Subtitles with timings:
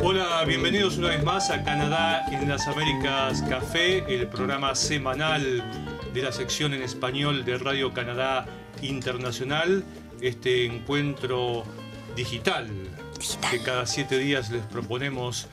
[0.00, 5.62] Hola, bienvenidos una vez más a Canadá en las Américas Café, el programa semanal
[6.12, 8.44] de la sección en español de Radio Canadá
[8.82, 9.84] Internacional,
[10.20, 11.62] este encuentro
[12.16, 12.68] digital,
[13.48, 15.46] que cada siete días les proponemos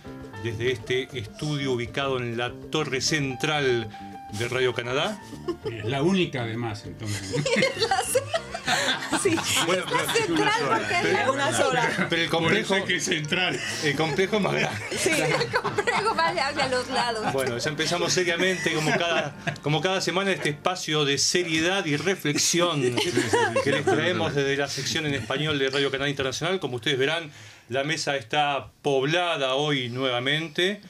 [0.43, 3.87] desde este estudio ubicado en la torre central
[4.31, 5.17] de Radio Canadá.
[5.71, 7.33] Es la única además, entonces.
[9.21, 12.07] Sí, Bueno, está pero- central porque es la una sola.
[12.09, 13.55] Pero el complejo, que centrar.
[13.83, 14.81] el complejo es más grande.
[14.97, 17.33] Sí, el complejo más grande a los lados.
[17.33, 22.81] Bueno, ya empezamos seriamente, como cada, como cada semana, este espacio de seriedad y reflexión
[23.63, 26.59] que les traemos desde la sección en español de Radio Canal Internacional.
[26.59, 27.31] Como ustedes verán,
[27.69, 30.81] la mesa está poblada hoy nuevamente.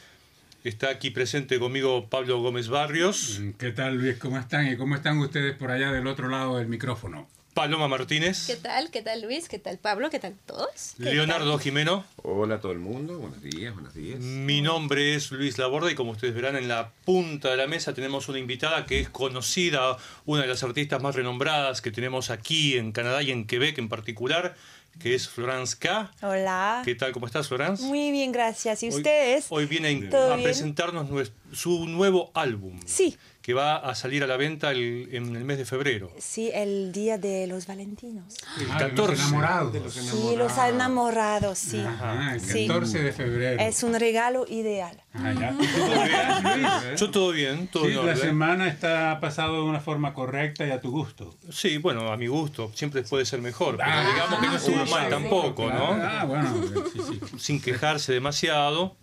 [0.66, 4.18] Está aquí presente conmigo Pablo Gómez Barrios, ¿Qué tal, Luis?
[4.18, 4.68] ¿Cómo están?
[4.68, 7.28] ¿Y cómo están ustedes por allá del otro lado del micrófono?
[7.54, 8.90] Paloma Martínez, ¿Qué tal?
[8.90, 9.48] ¿Qué tal Luis?
[9.48, 10.10] ¿Qué tal Pablo?
[10.10, 10.96] ¿Qué tal todos?
[10.98, 12.04] ¿Qué Leonardo Jimeno.
[12.24, 14.20] Hola a todo el mundo, buenos días, buenos días.
[14.20, 17.94] Mi nombre es Luis Laborda y como ustedes verán en la punta de la mesa
[17.94, 22.76] tenemos una invitada que es conocida, una de las artistas más renombradas que tenemos aquí
[22.76, 24.56] en Canadá y en Quebec en particular,
[25.00, 26.12] que es Florence K.
[26.22, 26.82] Hola.
[26.86, 27.12] ¿Qué tal?
[27.12, 27.84] ¿Cómo estás, Florence?
[27.84, 28.82] Muy bien, gracias.
[28.84, 29.46] ¿Y Hoy- ustedes?
[29.50, 32.80] Hoy, viene a- presentarnos nues- su nuevo álbum.
[32.86, 33.18] Sí.
[33.42, 36.12] Que va a salir a la venta el- en el mes de febrero.
[36.18, 38.34] Sí, el día de los valentinos.
[38.60, 39.12] El Ah, de 14.
[39.12, 39.94] Los enamorados.
[39.94, 41.80] Sí, los enamorados, sí.
[41.80, 42.66] Ajá, el Sí.
[42.68, 43.62] 14 de febrero.
[43.62, 45.00] Es un regalo ideal.
[45.14, 45.56] Ah, ya.
[45.56, 46.24] ¿Todo bien,
[46.90, 47.00] Luis?
[47.00, 50.82] Yo todo bien, todo Sí, la semana está pasado de una forma correcta y a
[50.82, 51.38] tu gusto.
[51.52, 53.78] Sí, bueno, a mi gusto, siempre puede ser mejor.
[53.78, 55.92] Pero Ah, digamos que no estuvo sí, mal sí, tampoco, ¿no?
[56.02, 56.52] Ah, bueno,
[56.92, 57.20] sí, sí.
[57.38, 58.98] sin quejarse demasiado.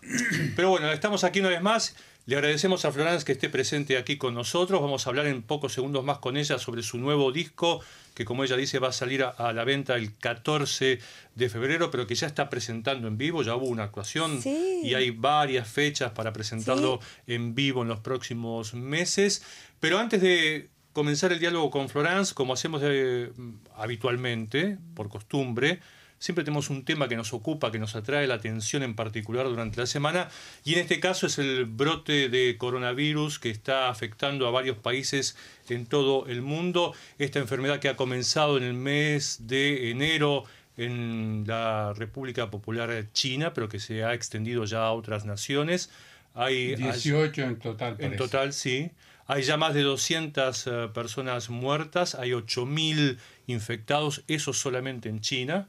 [0.57, 1.95] Pero bueno, estamos aquí una vez más.
[2.25, 4.81] Le agradecemos a Florence que esté presente aquí con nosotros.
[4.81, 7.81] Vamos a hablar en pocos segundos más con ella sobre su nuevo disco,
[8.15, 11.01] que como ella dice va a salir a, a la venta el 14
[11.35, 14.83] de febrero, pero que ya está presentando en vivo, ya hubo una actuación Sí.
[14.85, 19.43] y hay varias fechas para presentarlo en vivo en los próximos meses.
[19.81, 23.33] Pero antes de comenzar el diálogo con Florence, como hacemos eh,
[23.77, 25.81] habitualmente, por costumbre,
[26.23, 29.81] Siempre tenemos un tema que nos ocupa, que nos atrae la atención en particular durante
[29.81, 30.29] la semana,
[30.65, 35.37] y en este caso es el brote de coronavirus que está afectando a varios países
[35.69, 36.95] en todo el mundo.
[37.19, 40.45] Esta enfermedad que ha comenzado en el mes de enero
[40.77, 45.91] en la República Popular China, pero que se ha extendido ya a otras naciones.
[46.35, 47.95] Hay 18 en total.
[47.95, 48.17] en parece.
[48.17, 48.93] total, sí.
[49.27, 53.19] Hay ya más de 200 eh, personas muertas, hay 8.000
[53.49, 55.67] infectados, eso solamente en China.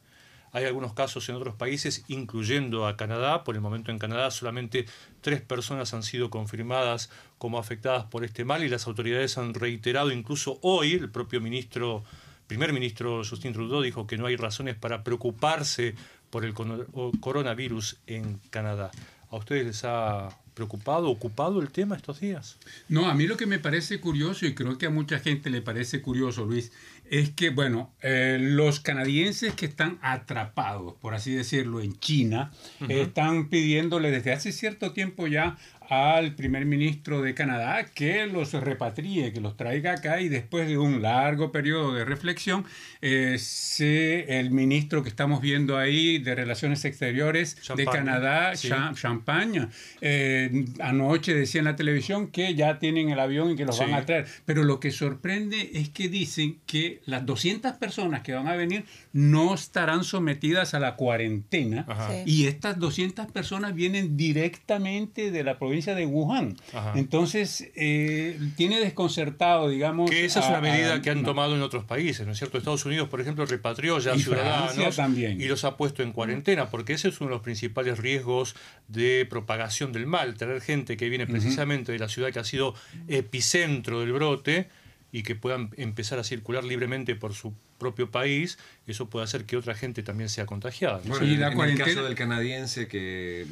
[0.53, 3.43] Hay algunos casos en otros países, incluyendo a Canadá.
[3.43, 4.85] Por el momento en Canadá solamente
[5.21, 7.09] tres personas han sido confirmadas
[7.39, 12.03] como afectadas por este mal y las autoridades han reiterado, incluso hoy, el propio ministro,
[12.45, 15.95] primer ministro Justin Trudeau dijo que no hay razones para preocuparse
[16.29, 18.91] por el coronavirus en Canadá.
[19.31, 22.59] ¿A ustedes les ha preocupado, ocupado el tema estos días?
[22.87, 25.63] No, a mí lo que me parece curioso, y creo que a mucha gente le
[25.63, 26.71] parece curioso, Luis,
[27.19, 32.51] es que, bueno, eh, los canadienses que están atrapados, por así decirlo, en China,
[32.89, 35.57] están pidiéndole desde hace cierto tiempo ya
[35.89, 40.77] al primer ministro de Canadá que los repatrie, que los traiga acá y después de
[40.77, 42.63] un largo periodo de reflexión,
[43.01, 48.69] eh, se- el ministro que estamos viendo ahí de Relaciones Exteriores de Champagne, Canadá, sí.
[48.69, 49.69] Cha- Champaña,
[50.01, 53.83] eh, anoche decía en la televisión que ya tienen el avión y que los Sí.
[53.83, 54.25] van a traer.
[54.45, 58.85] Pero lo que sorprende es que dicen que las 200 personas que van a venir
[59.11, 61.85] no estarán sometidas a la cuarentena.
[62.09, 62.23] Sí.
[62.43, 66.55] Y estas 200 personas vienen directamente de la provincia de Wuhan.
[66.73, 66.93] Ajá.
[66.95, 70.09] Entonces, eh, tiene desconcertado, digamos.
[70.09, 71.27] Que esa es una medida a- que han no.
[71.27, 72.57] tomado en otros países, ¿no es cierto?
[72.57, 75.41] Estados Unidos, por ejemplo, repatrió ya Y ciudadanos Francia también.
[75.41, 78.55] y los ha puesto en cuarentena, porque ese es uno de los principales riesgos
[78.87, 82.75] de propagación del mal, tener gente que viene precisamente de la ciudad que ha sido
[83.07, 84.69] epicentro del brote
[85.13, 88.57] y que puedan empezar a circular libremente por su propio país,
[88.87, 90.97] eso puede hacer que otra gente también sea contagiada.
[91.03, 91.09] ¿no?
[91.11, 93.45] Bueno, Sí, en, la en cuarentena- el caso del canadiense que,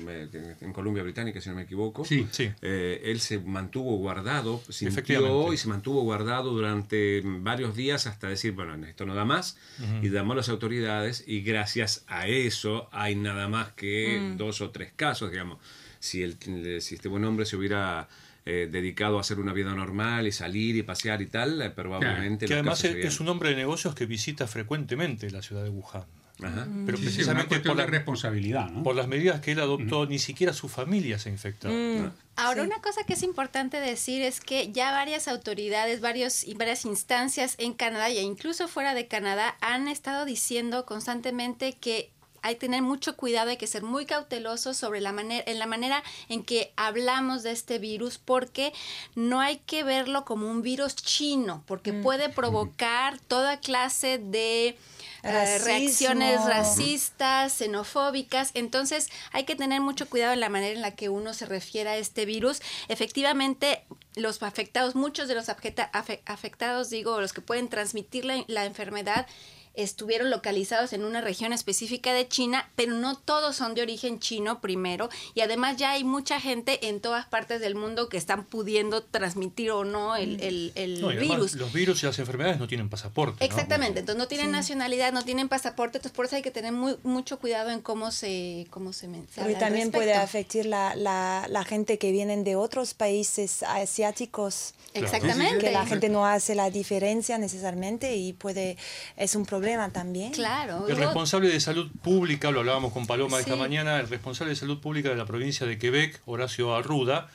[0.62, 2.26] en Columbia Británica, si no me equivoco, Sí.
[2.32, 2.50] Sí.
[2.62, 8.54] eh, él se mantuvo guardado, sintió y se mantuvo guardado durante varios días hasta decir,
[8.54, 9.58] bueno, esto no da más,
[10.02, 14.72] y llamó a las autoridades y gracias a eso hay nada más que dos o
[14.72, 15.60] tres casos, digamos.
[16.00, 16.38] Si, el,
[16.82, 18.10] si este buen hombre se hubiera
[18.46, 22.46] eh, dedicado a hacer una vida normal y salir y pasear y tal, eh, probablemente...
[22.48, 26.06] Que además es, un hombre de negocios que visita frecuentemente la ciudad de Wuhan.
[26.44, 26.68] Ajá.
[26.88, 28.82] Pero Sí, sí, una precisamente por, la- responsabilidad, ¿no?
[28.82, 31.70] por las medidas que él adoptó, ni siquiera su familia se infectó.
[31.70, 32.68] Mm, Ahora, Sí.
[32.68, 37.54] una cosa que es importante decir es que ya varias autoridades, varios y varias instancias
[37.60, 42.10] en Canadá e incluso fuera de Canadá han estado diciendo constantemente que
[42.42, 45.66] hay que tener mucho cuidado, hay que ser muy cautelosos sobre la manera, en la
[45.66, 48.74] manera en que hablamos de este virus, porque
[49.16, 54.78] no hay que verlo como un virus chino, porque puede provocar toda clase de
[55.24, 58.52] eh, reacciones racistas, xenofóbicas.
[58.56, 61.90] Entonces hay que tener mucho cuidado en la manera en la que uno se refiere
[61.90, 62.62] a este virus.
[62.88, 63.84] Efectivamente,
[64.16, 68.66] los afectados, muchos de los afecta- afe- afectados, digo, los que pueden transmitir la, la
[68.66, 69.28] enfermedad,
[69.74, 74.60] estuvieron localizados en una región específica de China, pero no todos son de origen chino
[74.62, 79.04] primero, y además ya hay mucha gente en todas partes del mundo que están pudiendo
[79.04, 81.54] transmitir o no el, el- el No, y virus.
[81.56, 83.38] los virus y las enfermedades no tienen pasaporte.
[83.40, 83.46] ¿no?
[83.46, 86.98] Exactamente, entonces no tienen nacionalidad, no tienen pasaporte, entonces por eso hay que tener muy,
[87.04, 91.64] mucho cuidado en cómo se, cómo se, habla al también puede afectar la, la, la
[91.64, 94.74] gente que vienen de otros países asiáticos.
[94.94, 95.60] Exactamente.
[95.66, 98.76] Que la gente no hace la diferencia necesariamente y puede
[99.16, 99.61] es un problema
[99.92, 100.32] también.
[100.32, 100.88] Claro.
[100.88, 104.80] El responsable de salud pública, lo hablábamos con Paloma esta mañana, el responsable de salud
[104.80, 107.30] pública de la provincia de Quebec, Horacio Arruda,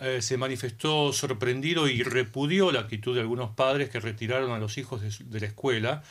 [0.00, 4.78] eh, se manifestó sorprendido y repudió la actitud de algunos padres que retiraron a los
[4.78, 6.02] hijos de, la escuela,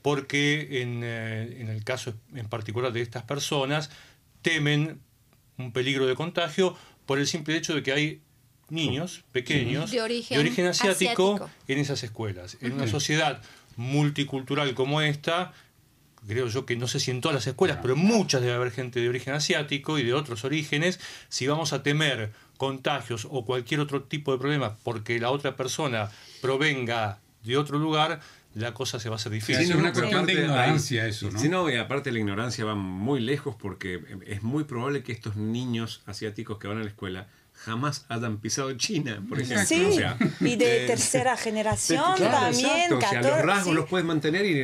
[0.00, 3.90] porque en, eh, en el caso en particular de estas personas
[4.42, 5.00] temen
[5.58, 6.76] un peligro de contagio
[7.06, 8.22] por el simple hecho de que hay
[8.72, 11.50] niños pequeños De origen asiático, asiático.
[11.68, 12.56] en esas escuelas.
[12.60, 13.42] En una sociedad
[13.76, 15.52] multicultural como esta,
[16.26, 18.70] creo yo que no sé si en todas las escuelas, pero en muchas debe haber
[18.70, 23.80] gente de origen asiático y de otros orígenes, si vamos a temer contagios o cualquier
[23.80, 26.10] otro tipo de problema porque la otra persona
[26.40, 28.20] provenga de otro lugar,
[28.54, 29.70] la cosa se va a hacer Sí, difícil.
[29.70, 31.38] es una pero cuestión de ignorancia eso, ¿no?
[31.38, 35.36] Sí, no, y aparte la ignorancia va muy lejos porque es muy probable que estos
[35.36, 37.26] niños asiáticos que van a la escuela
[37.64, 39.66] jamás hayan pisado China, por ejemplo.
[39.66, 42.66] Sí, O sea, y de eh, tercera generación Claro, también.
[42.66, 42.96] exacto.
[42.96, 43.74] O sea, 14, los rasgos sí.
[43.74, 44.60] los puedes mantener y,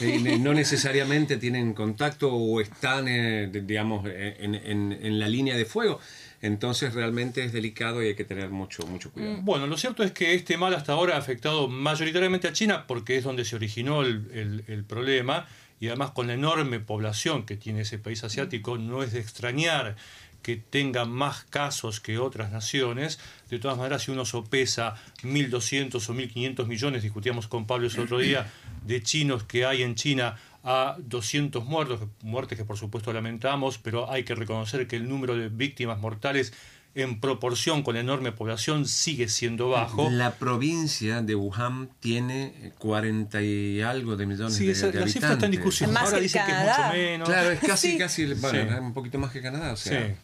[0.00, 5.56] eh, no necesariamente tienen contacto o están, eh, digamos, eh, en, en- en la línea
[5.56, 6.00] de fuego.
[6.42, 9.38] Entonces realmente es delicado y hay que tener mucho, mucho cuidado.
[9.42, 13.16] Bueno, lo cierto es que este mal hasta ahora ha afectado mayoritariamente a China porque
[13.18, 15.46] es donde se originó el, el- el problema
[15.80, 19.96] y además con la enorme población que tiene ese país asiático no es de extrañar
[20.42, 23.18] que tenga más casos que otras naciones.
[23.50, 28.18] De todas maneras, si uno sopesa 1.200 o 1.500 millones, discutíamos con Pablo ese otro
[28.18, 28.50] día,
[28.86, 34.10] de chinos que hay en China a 200 muertos, muertes que por supuesto lamentamos, pero
[34.10, 36.52] hay que reconocer que el número de víctimas mortales
[36.96, 40.10] en proporción con la enorme población sigue siendo bajo.
[40.10, 45.06] La provincia de Wuhan tiene 40 y algo de millones Sí, de, esa- de la
[45.06, 45.92] cifra está en discusión.
[45.92, 47.28] Más Ahora que dicen que es mucho menos.
[47.28, 47.98] Claro, es casi, Sí.
[47.98, 48.78] casi, bueno, Sí.
[48.80, 50.16] un poquito más que Canadá, o sea.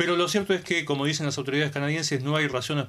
[0.00, 2.86] Pero lo cierto es que, como dicen las autoridades canadienses, no hay razones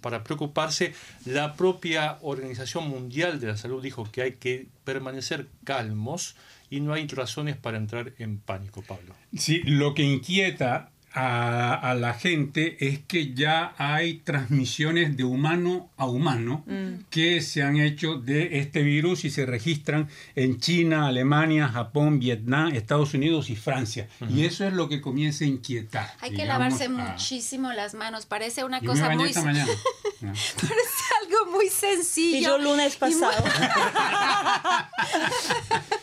[0.00, 0.94] para preocuparse.
[1.24, 6.36] La propia Organización Mundial de la Salud dijo que hay que permanecer calmos
[6.70, 9.16] y no hay razones para entrar en pánico, Pablo.
[9.36, 15.88] Sí, lo que inquieta a, a la gente es que ya hay transmisiones de humano
[15.96, 16.64] a humano
[17.10, 22.74] que se han hecho de este virus y se registran en China, Alemania, Japón, Vietnam,
[22.74, 24.08] Estados Unidos y Francia.
[24.28, 26.10] Y eso es lo que comienza a inquietar.
[26.20, 28.26] Hay que digamos, lavarse a- muchísimo las manos.
[28.26, 29.70] Parece una Yo cosa muy esta mañana.
[30.26, 30.32] Ah.
[30.56, 32.38] parece algo muy sencillo.
[32.38, 33.44] Y yo lunes y muy- pasado.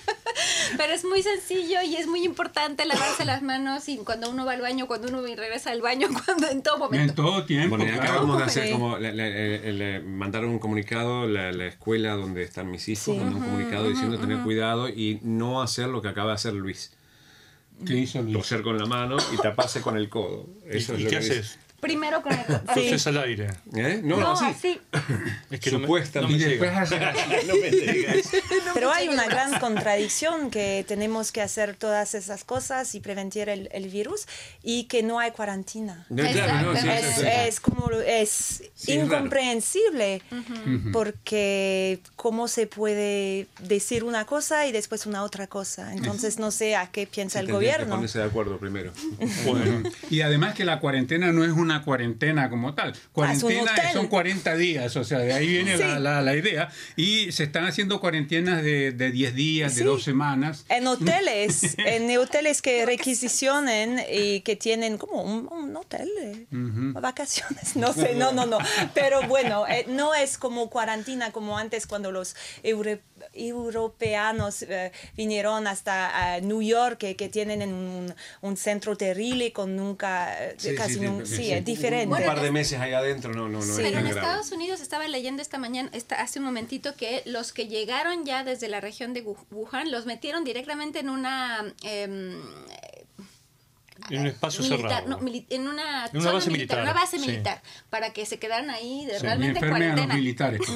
[0.78, 4.54] Pero es muy sencillo y es muy importante lavarse las manos y cuando uno va
[4.54, 7.14] al baño, cuando uno regresa al baño, cuando en todo En momento.
[7.24, 7.78] todo tiempo.
[7.78, 8.02] Bueno, claro.
[8.02, 12.44] acabamos de hacer como le, le- le- le mandaron un comunicado la, la escuela donde
[12.44, 13.12] están mis hijos, Sí.
[13.14, 16.92] mandó un comunicado diciendo tener cuidado y no hacer lo que acaba de hacer Luis.
[17.86, 18.38] ¿Qué hizo Luis?
[18.38, 20.48] Toser con la mano y taparse con el codo.
[20.70, 21.60] Eso ¿Y, es y lo qué que dice.
[21.82, 22.40] Primero con el.
[22.48, 23.48] Entonces al aire.
[23.76, 24.00] ¿Eh?
[24.04, 24.46] No, No, así.
[24.46, 24.82] así.
[25.50, 26.56] Es que no me- Supuestamente.
[26.56, 27.20] no me hacer así.
[27.48, 28.18] no me digas.
[28.74, 33.68] Pero hay una gran contradicción que tenemos que hacer todas esas cosas y prevenir el,
[33.72, 34.28] el virus
[34.64, 36.06] y que no hay cuarentena.
[36.10, 38.30] No, claro, no, sí, es, sí, es como es
[38.76, 39.06] Sí, es raro.
[39.18, 40.22] incomprensible
[40.94, 45.94] porque cómo se puede decir una cosa y después una otra cosa.
[45.94, 47.96] Entonces no sé a qué piensa Sí, el tendría que gobierno.
[47.96, 48.92] ponerse de acuerdo primero.
[49.46, 52.94] Bueno, Y además que la cuarentena no es una una cuarentena como tal.
[53.12, 55.84] Cuarentena son 40 días, o sea, de ahí viene Sí.
[55.84, 56.70] la, la- la idea.
[56.96, 59.86] Y se están haciendo cuarentenas de, de 10 días, de Sí.
[59.86, 60.66] dos semanas.
[60.70, 67.76] En hoteles, en hoteles que requisicionen y que tienen como un, un hotel, eh, vacaciones,
[67.76, 68.58] no sé, no, no, no.
[68.94, 73.00] Pero bueno, eh, no es como cuarentena como antes cuando los euro-
[73.34, 79.76] europeanos eh, vinieron hasta eh, New York, que, que tienen un, un centro terrible con
[79.76, 81.52] nunca, eh, Sí, casi sí, nun- sí, sí, sí.
[81.54, 82.16] es diferente.
[82.16, 83.70] Un par de meses ahí adentro no, no, no Sí.
[83.72, 84.20] es Pero en grave.
[84.20, 88.44] Estados Unidos estaba leyendo esta mañana, esta, hace un momentito, que los que llegaron ya
[88.44, 91.64] desde la región de Wu- Wuhan los metieron directamente en una...
[91.84, 92.42] em,
[94.10, 95.08] En un espacio militar, cerrado.
[95.08, 97.28] no, en una, En una zona base militar, una base sí.
[97.28, 97.62] militar,
[97.92, 99.22] para que se quedaran ahí de Sí.
[99.22, 100.16] Realmente enfermen a los cuarentena.
[100.16, 100.62] militares.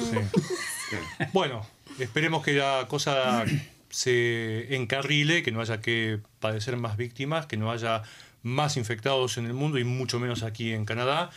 [0.88, 0.96] Sí.
[1.32, 1.66] Bueno,
[1.98, 3.44] esperemos que la cosa
[3.90, 8.02] se encarrile, que no haya que padecer más víctimas, que no haya
[8.42, 11.30] más infectados en el mundo y mucho menos aquí en Canadá.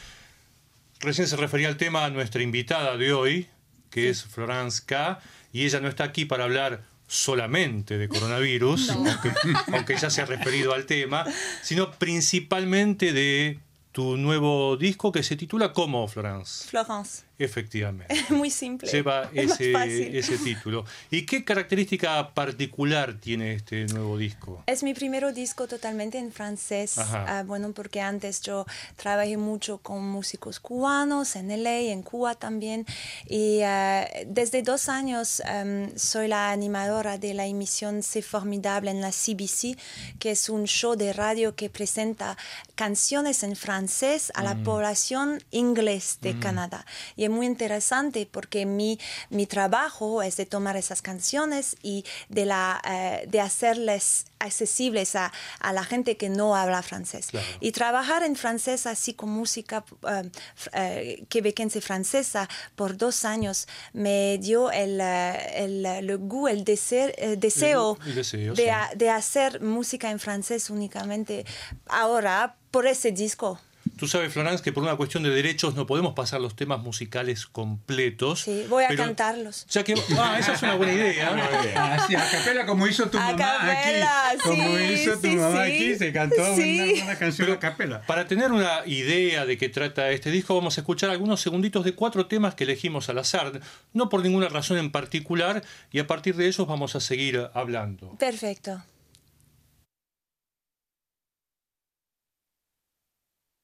[0.99, 3.47] Recién se refería al tema a nuestra invitada de hoy,
[3.89, 5.19] que es Florence K.
[5.51, 9.31] Y ella no está aquí para hablar solamente de coronavirus, aunque,
[9.73, 11.25] aunque ya se ha referido al tema,
[11.63, 13.59] sino principalmente de
[13.91, 16.67] tu nuevo disco que se titula ¿Cómo, Florence?
[16.67, 18.13] Florence, Efectivamente.
[18.29, 18.89] muy simple.
[18.91, 20.85] Lleva es ese, ese título.
[21.09, 24.61] ¿Y qué característica particular tiene este nuevo disco?
[24.67, 26.97] Es mi primer disco totalmente en francés.
[26.97, 28.65] Ah, bueno, porque antes yo
[28.95, 32.85] trabajé mucho con músicos cubanos en LA, en Cuba también.
[33.27, 39.01] Y ah, desde dos años em, soy la animadora de la emisión C'est Formidable en
[39.01, 39.77] la CBC,
[40.19, 42.37] que es un show de radio que presenta
[42.75, 46.85] canciones en francés a la población inglés de Canadá.
[47.15, 52.81] Y muy interesante porque mi, mi trabajo es de tomar esas canciones y de, la,
[52.87, 57.27] eh, de hacerles accesibles a, a la gente que no habla francés.
[57.27, 57.45] Claro.
[57.59, 60.29] Y trabajar en francés así con música eh,
[60.73, 67.11] eh, quebequense francesa por dos años me dio el, eh, el, el goût, el deseo,
[67.17, 68.69] el deseo, El deseo, de, sí.
[68.69, 71.45] a- de hacer música en francés únicamente
[71.87, 73.59] ahora por ese disco.
[73.97, 77.45] Tú sabes, Florence, que por una cuestión de derechos no podemos pasar los temas musicales
[77.45, 78.41] completos.
[78.41, 79.65] Sí, voy a pero cantarlos.
[79.69, 81.95] Ya que, ah, esa es una buena idea.
[81.95, 84.39] Así, a capela, como hizo tu A mamá capela, aquí.
[84.43, 85.71] Como sí, hizo tu sí, mamá sí.
[85.71, 86.91] aquí, se cantó Sí.
[86.97, 88.01] una, una canción a capela.
[88.03, 91.93] Para tener una idea de qué trata este disco, vamos a escuchar algunos segunditos de
[91.93, 93.59] cuatro temas que elegimos al azar,
[93.93, 98.15] no por ninguna razón en particular, y a partir de ellos vamos a seguir hablando.
[98.17, 98.81] Perfecto.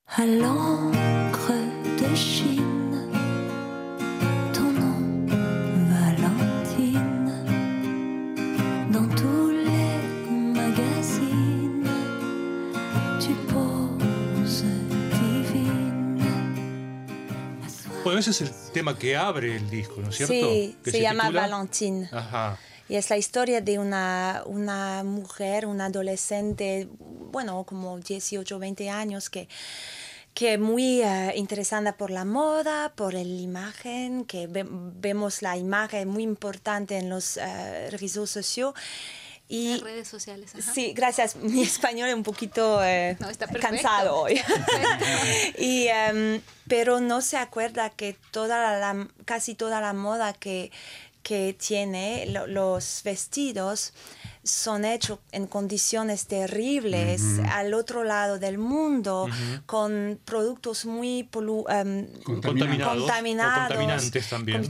[0.07, 1.51] À l'encre
[1.99, 3.09] de Chine,
[4.53, 5.27] ton nom,
[5.89, 7.31] Valentine,
[8.91, 11.89] dans tous les magazines,
[13.19, 14.63] tu poses
[15.11, 16.21] divine.
[18.05, 20.33] Bueno, ese es el tema que abre el disco, ¿no es cierto?
[20.33, 22.09] Sí, Que se, llama titula- Valentine.
[22.13, 22.57] Ajá.
[22.87, 29.29] Y es la historia de una, una mujer, una adolescente, bueno, como 18, 20 años,
[29.29, 29.47] que,
[30.35, 36.07] que muy eh, interesada por la moda, por la imagen, que ve- vemos la imagen
[36.09, 38.73] muy importante en los eh, redes sociales.
[39.47, 40.55] Y, Las redes sociales.
[40.55, 40.73] ajá.
[40.73, 41.35] Sí, gracias.
[41.41, 44.39] Mi español es un poquito eh, No, está cansado hoy.
[45.57, 50.71] Y, em, pero no se acuerda que toda la, casi toda la moda que,
[51.27, 53.93] que tiene, lo- los vestidos,
[54.45, 57.21] son hechos en condiciones terribles
[57.51, 59.27] al otro lado del mundo,
[59.65, 64.61] con productos muy polu- em, Contaminados, contaminantes también.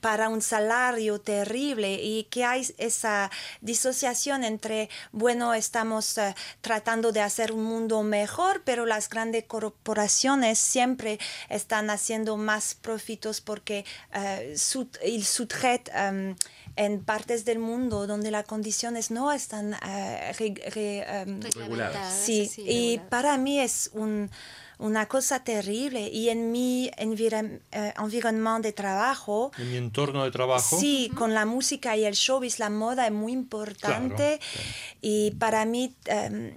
[0.00, 3.30] para un salario terrible y que hay esa
[3.60, 10.58] disociación entre, bueno, estamos eh, tratando de hacer un mundo mejor, pero las grandes corporaciones
[10.58, 11.18] siempre
[11.48, 16.36] están haciendo más profitos porque eh, sut- ils sous-traitent, em,
[16.76, 19.72] en partes del mundo donde las condiciones no están
[20.38, 22.66] re- re- em, Reglamentadas, Sí, sí, y
[22.96, 23.10] reguladas.
[23.10, 24.30] para mí es un-
[24.78, 26.08] una cosa terrible.
[26.08, 30.78] Y en mi eh, environnement de trabajo, En mi entorno de trabajo.
[30.78, 34.38] sí, con la música y el showbiz, la moda es muy importante.
[35.00, 36.56] Y para mí em,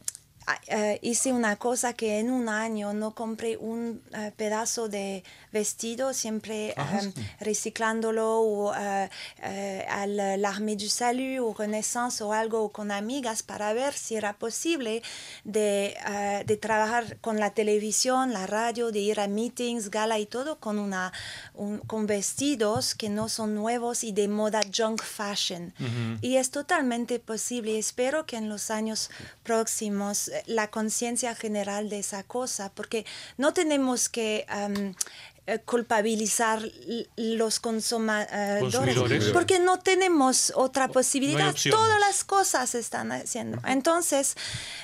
[0.67, 6.13] eh, hice una cosa que en un año no compré un eh, pedazo de vestido,
[6.13, 7.25] siempre em, sí.
[7.39, 13.93] reciclándolo o eh, al l'Armée du Salut o Renaissance o algo con amigas para ver
[13.93, 15.01] si era posible
[15.43, 15.95] de,
[16.45, 20.79] de trabajar con la televisión, la radio, de ir a meetings, gala y todo con,
[20.79, 21.11] una,
[21.53, 25.73] un- con vestidos que no son nuevos y de moda junk fashion.
[26.21, 27.77] Y es totalmente posible.
[27.77, 29.09] Espero que en los años
[29.43, 33.05] próximos la conciencia general de esa cosa, porque
[33.38, 34.93] no tenemos que um,
[35.48, 36.62] eh, culpabilizar
[37.17, 39.25] los consumadores, Consumidores.
[39.34, 41.55] porque no tenemos otra posibilidad.
[41.72, 43.60] Todas las cosas están haciendo.
[43.65, 44.36] Entonces,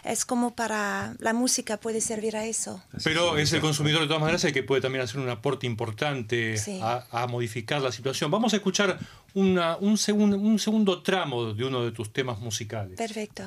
[0.03, 2.81] es como para la música puede servir a eso.
[3.03, 6.57] Pero es el consumidor de todas maneras el que puede también hacer un aporte importante
[6.57, 6.79] Sí.
[6.81, 8.31] a, a modificar la situación.
[8.31, 8.97] Vamos a escuchar
[9.35, 12.97] una- un, segun- un segundo tramo de uno de tus temas musicales.
[12.97, 13.43] Perfecto.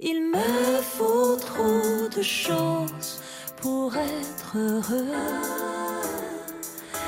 [0.00, 3.20] Il me faut trop de choses
[3.62, 5.12] pour être heureux.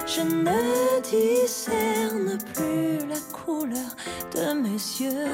[0.07, 3.97] Je ne discerne plus la couleur
[4.33, 5.27] de mes yeux.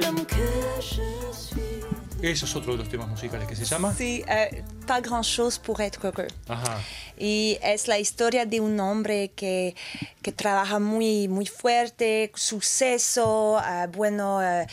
[0.00, 1.62] L'homme que je suis.
[2.22, 3.92] Ese es otro de los temas musicales que se llama.
[3.94, 6.28] Sí, eh, pas grand chose pour être heureux.
[6.48, 6.80] Ajá.
[7.18, 9.74] Y es la historia de un hombre que,
[10.22, 14.66] que trabaja muy, muy fuerte, suceso, eh, bueno, eh,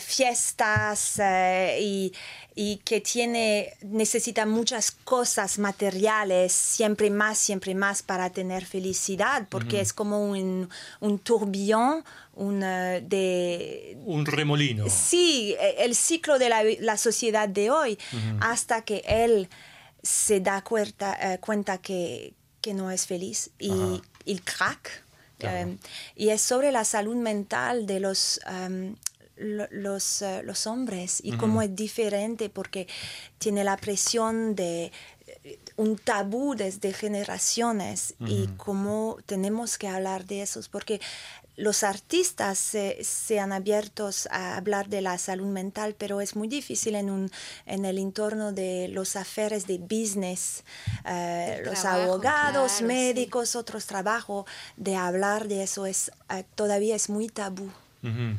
[0.00, 2.12] fiestas eh, y,
[2.54, 9.80] y que tiene, necesita muchas cosas materiales, siempre más, siempre más para tener felicidad, porque
[9.80, 10.68] es como un,
[11.00, 14.86] un tourbillon un, eh, de, Un remolino.
[14.88, 17.98] Sí, e- el ciclo de la, la sociedad de hoy,
[18.40, 19.48] hasta que él
[20.02, 23.70] se da cuenta, eh, cuenta que, que no es feliz y
[24.26, 25.04] el crack.
[25.38, 25.70] Claro.
[25.72, 25.78] eh,
[26.14, 28.94] y es sobre la salud mental de los, em,
[29.36, 32.86] los, eh, los hombres y cómo es diferente porque
[33.38, 34.92] tiene la presión de
[35.26, 41.00] eh, un tabú desde generaciones y cómo tenemos que hablar de esos porque
[41.56, 46.48] los artistas se, se han abiertos a hablar de la salud mental, pero es muy
[46.48, 47.30] difícil en, un,
[47.66, 50.64] en el entorno de los aferes de business,
[51.04, 52.84] eh, los trabajo, abogados, claro, sí.
[52.84, 57.70] médicos, otros trabajos, de hablar de eso es eh, todavía es muy tabú.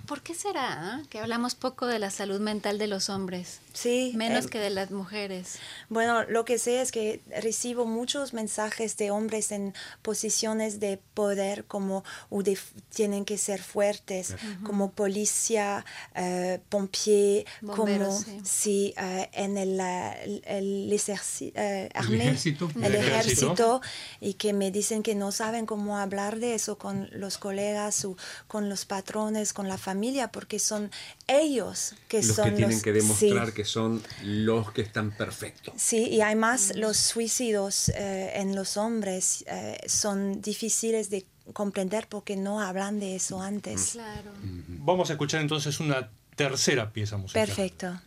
[0.05, 3.61] ¿Por qué será ah, que hablamos poco de la salud mental de los hombres?
[3.73, 5.57] Sí, Menos em, que de las mujeres.
[5.89, 11.65] Bueno, lo que sé es que recibo muchos mensajes de hombres en posiciones de poder
[11.65, 12.57] como o de,
[12.93, 15.83] tienen que ser fuertes, como policía,
[16.15, 18.41] eh, pompier, Bomberos, como sí.
[18.43, 22.69] sí, eh, en el, eh, el, el ejerci- eh, armé, ejército.
[22.75, 23.45] el El ejército.
[23.45, 23.81] ejército,
[24.21, 28.15] y que me dicen que no saben cómo hablar de eso con los colegas o
[28.47, 30.91] con los patrones, con la familia, porque son
[31.27, 33.53] ellos que los son que tienen los que demostrar sí.
[33.53, 35.73] que son los que están perfectos.
[35.77, 42.35] Sí, y además los suicidios eh, en los hombres eh, son difíciles de comprender porque
[42.35, 43.93] no hablan de eso antes.
[43.93, 44.31] Claro.
[44.67, 47.47] Vamos a escuchar entonces una tercera pieza musical.
[47.47, 47.99] Perfecto.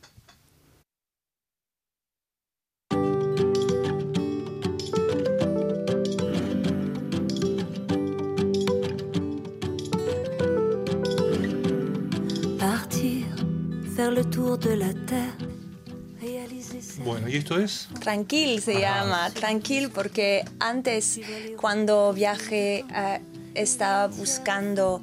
[14.19, 15.33] Le tour de la terre,
[16.21, 17.89] réaliser ses Bueno, ¿y esto es?
[18.01, 21.21] Tranquil se llama, tranquil porque antes
[21.57, 23.21] cuando viajé eh,
[23.55, 25.03] estaba buscando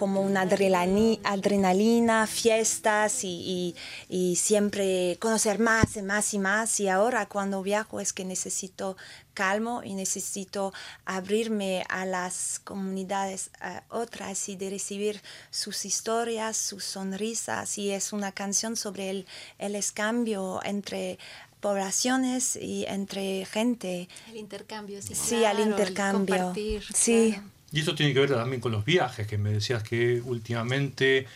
[0.00, 3.74] como una adrenalina, adrenalina fiestas y, y-
[4.08, 8.96] y siempre conocer más y más y más y ahora cuando viajo es que necesito
[9.34, 10.72] calmo y necesito
[11.04, 13.50] abrirme a las comunidades
[13.90, 19.26] otras y de recibir sus historias, sus sonrisas y es una canción sobre el,
[19.58, 21.18] el escambio entre
[21.60, 24.08] poblaciones y entre gente.
[24.30, 25.14] El intercambio, sí.
[25.14, 26.36] Sí, claro, al el intercambio.
[26.36, 27.32] compartir, Sí.
[27.34, 27.50] claro.
[27.72, 31.26] Y esto tiene que ver también con los viajes, que me decías que últimamente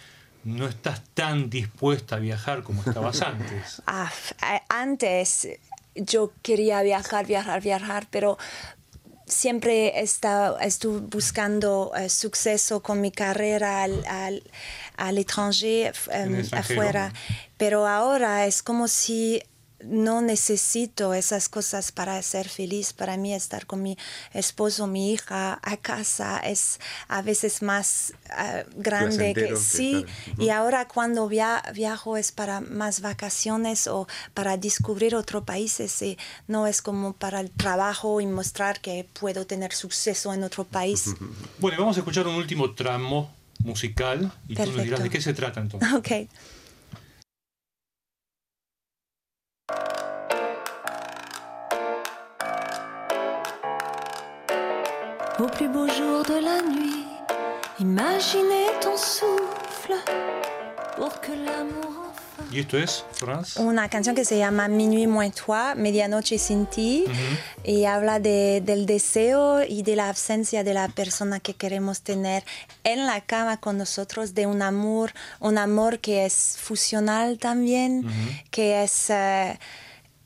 [0.45, 3.81] no estás tan dispuesta a viajar como estabas antes.
[3.87, 5.49] Ah, a- antes
[5.95, 8.37] yo quería viajar, viajar, viajar, pero
[9.27, 14.43] siempre estaba, estuve buscando eh, suceso con mi carrera al, al,
[14.97, 16.81] al étranger, el em, extranjero.
[16.81, 17.13] afuera.
[17.57, 19.43] Pero ahora es como si
[19.87, 22.93] no necesito esas cosas para ser feliz.
[22.93, 23.97] Para mí estar con mi
[24.33, 30.05] esposo, mi hija a casa es a veces más ah, grande que sí.
[30.39, 36.17] Y ahora cuando via- viajo es para más vacaciones o para descubrir otro país, ese
[36.49, 41.15] no es como para el trabajo y mostrar que puedo tener suceso en otro país.
[41.59, 45.21] Bueno, y vamos a escuchar un último tramo musical y tú nos dirás de qué
[45.21, 45.93] se trata entonces.
[45.95, 46.29] Ok.
[55.39, 57.07] Au plus beau jour de la nuit,
[57.81, 59.95] imaginez ton souffle
[60.97, 62.13] pour que l'amour
[62.53, 63.61] ¿Y esto es, France?
[63.61, 67.05] Una canción que se llama Minuit moins toi, Medianoche sin ti,
[67.65, 72.45] y habla de, del deseo y de la ausencia de la persona que queremos tener
[72.85, 78.07] en la cama con nosotros, de un amor, un amor que es fusional también,
[78.53, 79.11] que es...
[79.11, 79.59] eh,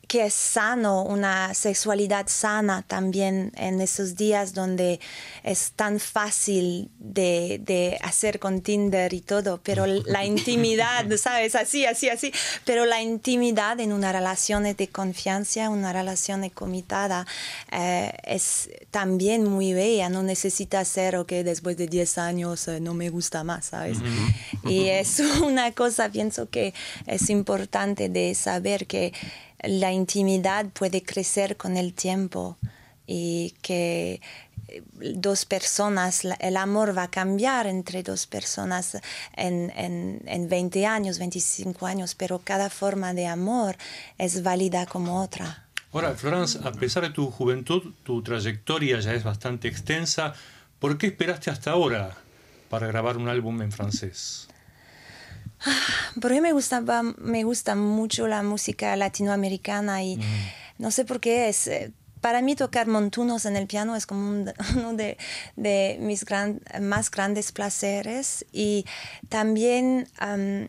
[0.09, 5.01] que es sano, una sexualidad sana también en esos días donde
[5.45, 11.55] es tan fácil de, de hacer con Tinder y todo, pero la intimidad, ¿sabes?
[11.55, 12.33] Así, así, así,
[12.65, 17.27] pero la intimidad en una relación de confianza, una relación comitada,
[17.71, 22.81] eh, es también muy bella, no necesita ser o que después de 10 años eh,
[22.81, 23.99] no me gusta más, ¿sabes?
[24.65, 26.73] Y es una cosa, pienso que
[27.07, 29.13] es importante de saber que
[29.63, 32.57] la intimidad puede crecer con el tiempo
[33.07, 34.21] y que
[34.69, 38.99] eh, dos personas, el amor va a cambiar entre dos personas
[39.37, 43.77] en, en, en 20 años, 25 años, pero cada forma de amor
[44.19, 45.65] es válida como otra.
[45.93, 50.35] Ahora, Florence, a pesar de tu juventud, tu trayectoria ya es bastante extensa.
[50.79, 52.15] ¿Por qué esperaste hasta ahora
[52.69, 54.49] para grabar un álbum en francés?
[56.21, 56.81] Porque me gusta,
[57.19, 60.19] me gusta mucho la música latinoamericana y
[60.79, 61.67] no sé por qué es.
[61.67, 65.17] eh, Para mí tocar montunos en el piano es como un- uno de,
[65.57, 68.85] de mis gran- más grandes placeres y
[69.29, 70.69] también am,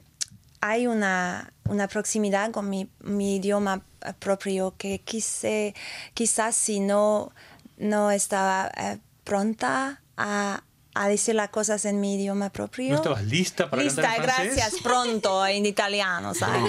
[0.62, 3.82] hay una, una proximidad con mi, mi idioma
[4.20, 5.74] propio que quise,
[6.14, 7.32] quizás si no,
[7.78, 10.64] no estaba eh, pronta a,
[10.96, 12.90] a decir las cosas en mi idioma propio.
[12.90, 14.56] ¿No estabas lista para Lista, cantar en francés?
[14.56, 16.64] gracias, pronto en italiano, ¿sabes?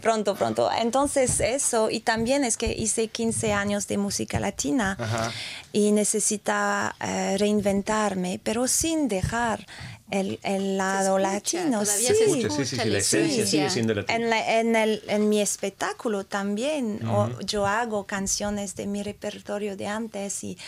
[0.00, 0.70] Pronto, pronto.
[0.78, 5.32] Entonces eso, y también es que hice 15 años de música latina Ajá.
[5.72, 9.66] y necesitaba eh, reinventarme, pero sin dejar
[10.10, 11.84] el, el lado escucha, latino.
[11.84, 12.04] sí.
[12.06, 14.16] se Escucha, sí, sí, sí, la esencia sigue siendo latina.
[14.16, 19.76] En, la- en, el, en mi espectáculo también, o- yo hago canciones de mi repertorio
[19.76, 20.58] de antes y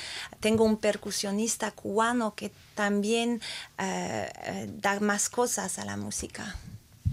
[0.41, 3.41] tengo un percusionista cubano que también
[3.79, 6.57] eh, eh, da más cosas a la música.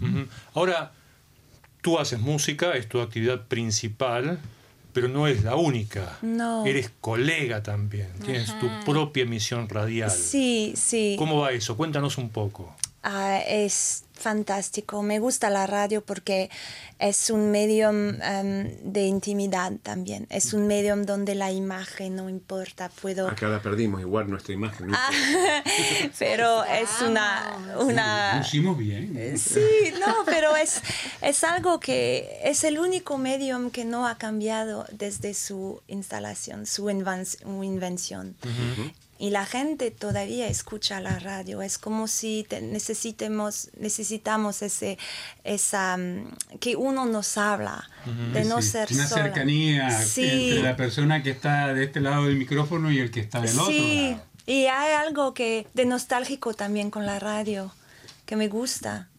[0.02, 0.28] Ujú.
[0.54, 0.94] Ahora,
[1.82, 4.39] tú haces música, es tu actividad principal,
[4.93, 6.17] pero no es la única.
[6.21, 6.65] No.
[6.65, 10.12] Eres colega también, tienes tu propia emisión radial.
[10.12, 11.15] Sí, sí.
[11.17, 11.78] ¿Cómo va eso?
[11.78, 12.75] Cuéntanos un poco.
[13.04, 15.02] Ah, es fantástico.
[15.02, 16.50] Me gusta la radio porque
[17.00, 20.28] es un medium em, de intimidad también.
[20.30, 22.90] Es un medium donde la imagen no importa.
[23.02, 24.88] Puedo Acá la perdimos, igual nuestra imagen.
[24.88, 24.98] ¿no?
[24.98, 25.10] Ah,
[26.20, 29.38] pero es una, una Pusimos bien.
[29.38, 30.82] sí, no, pero es,
[31.22, 36.90] es algo que es el único medium que no ha cambiado desde su instalación, su
[36.90, 38.36] invención.
[39.21, 41.62] Y la gente todavía escucha la radio.
[41.62, 44.97] Es como si te- necesitemos, necesitamos ese,
[45.43, 47.89] esa, mm, que uno nos habla,
[48.34, 49.23] de no Sí, ser una sola.
[49.23, 50.23] cercanía Sí.
[50.51, 53.60] entre la persona que está de este lado del micrófono y el que está del
[53.60, 57.73] otro Sí, y hay algo que de nostálgico también con la radio
[58.25, 59.10] que me gusta,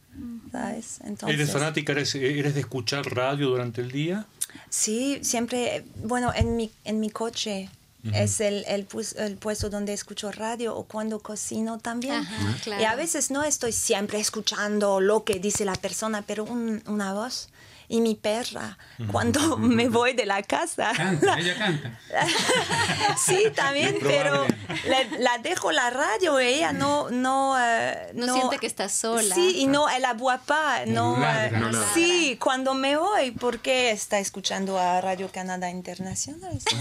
[0.51, 1.01] ¿sabes?
[1.05, 4.25] Entonces, ¿Eres fanática, eres, eres de escuchar radio durante el día?
[4.71, 7.69] Sí, siempre, bueno, en mi, en mi coche
[8.15, 8.87] es el, el,
[9.19, 12.15] el puesto donde escucho radio o cuando cocino también.
[12.15, 12.83] Ajá, claro.
[12.83, 17.13] Y a veces no estoy siempre escuchando lo que dice la persona, pero un- una
[17.13, 17.49] voz.
[17.93, 18.79] Y mi perra,
[19.11, 20.93] cuando me voy de la casa.
[20.97, 21.99] Canta, ella canta.
[23.27, 24.47] Sí, también, pero
[24.87, 29.35] la, la dejo la radio ella no no eh, No siente que está sola.
[29.35, 31.47] Sí, y no el abuapá, no, No ladra.
[31.47, 31.89] eh, No ladra.
[31.93, 36.59] Sí, cuando me voy, porque está escuchando a Radio Canadá Internacional.
[36.61, 36.77] Sí,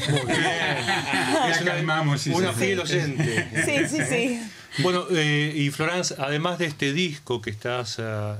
[2.32, 3.50] una fiel oyente.
[3.66, 4.52] Sí, sí, sí.
[4.84, 8.36] Bueno, eh, y Florence, además de este disco que estás eh,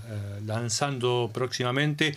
[0.46, 2.16] lanzando próximamente,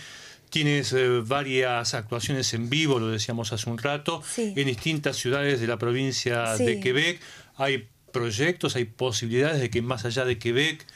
[0.53, 4.53] tienes eh, varias actuaciones en vivo, lo decíamos hace un rato, Sí.
[4.55, 6.65] en distintas ciudades de la provincia Sí.
[6.67, 7.21] de Quebec.
[7.57, 10.87] Hay proyectos, hay posibilidades de que más allá de Quebec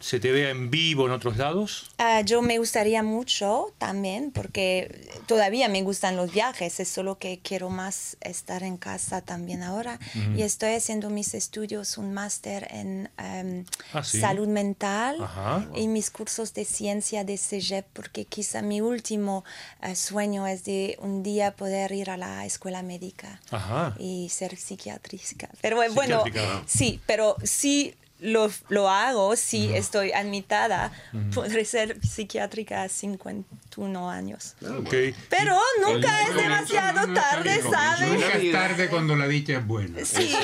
[0.00, 1.90] se te vea en vivo en otros lados.
[1.98, 7.38] Ah, yo me gustaría mucho también, porque todavía me gustan los viajes, es solo que
[7.42, 9.98] quiero más estar en casa también ahora.
[10.36, 14.20] Y estoy haciendo mis estudios, un máster en em, Ah, sí.
[14.20, 15.66] salud mental Ajá.
[15.76, 19.44] y mis cursos de ciencia de CEGEP, porque quizá mi último
[19.82, 23.94] eh, sueño es de un día poder ir a la escuela médica Ajá.
[23.98, 25.48] y ser psiquiátrica.
[25.60, 26.24] Pero eh, bueno,
[26.66, 30.92] sí, pero sí lo, lo hago si estoy admitada.
[31.34, 34.54] Podré ser psiquiátrica a 51 años.
[34.62, 34.94] Ok.
[35.28, 38.34] Pero nunca es demasiado tarde, Nunca ¿sabes?
[38.36, 40.04] es tarde cuando la dicha es buena.
[40.04, 40.34] Sí,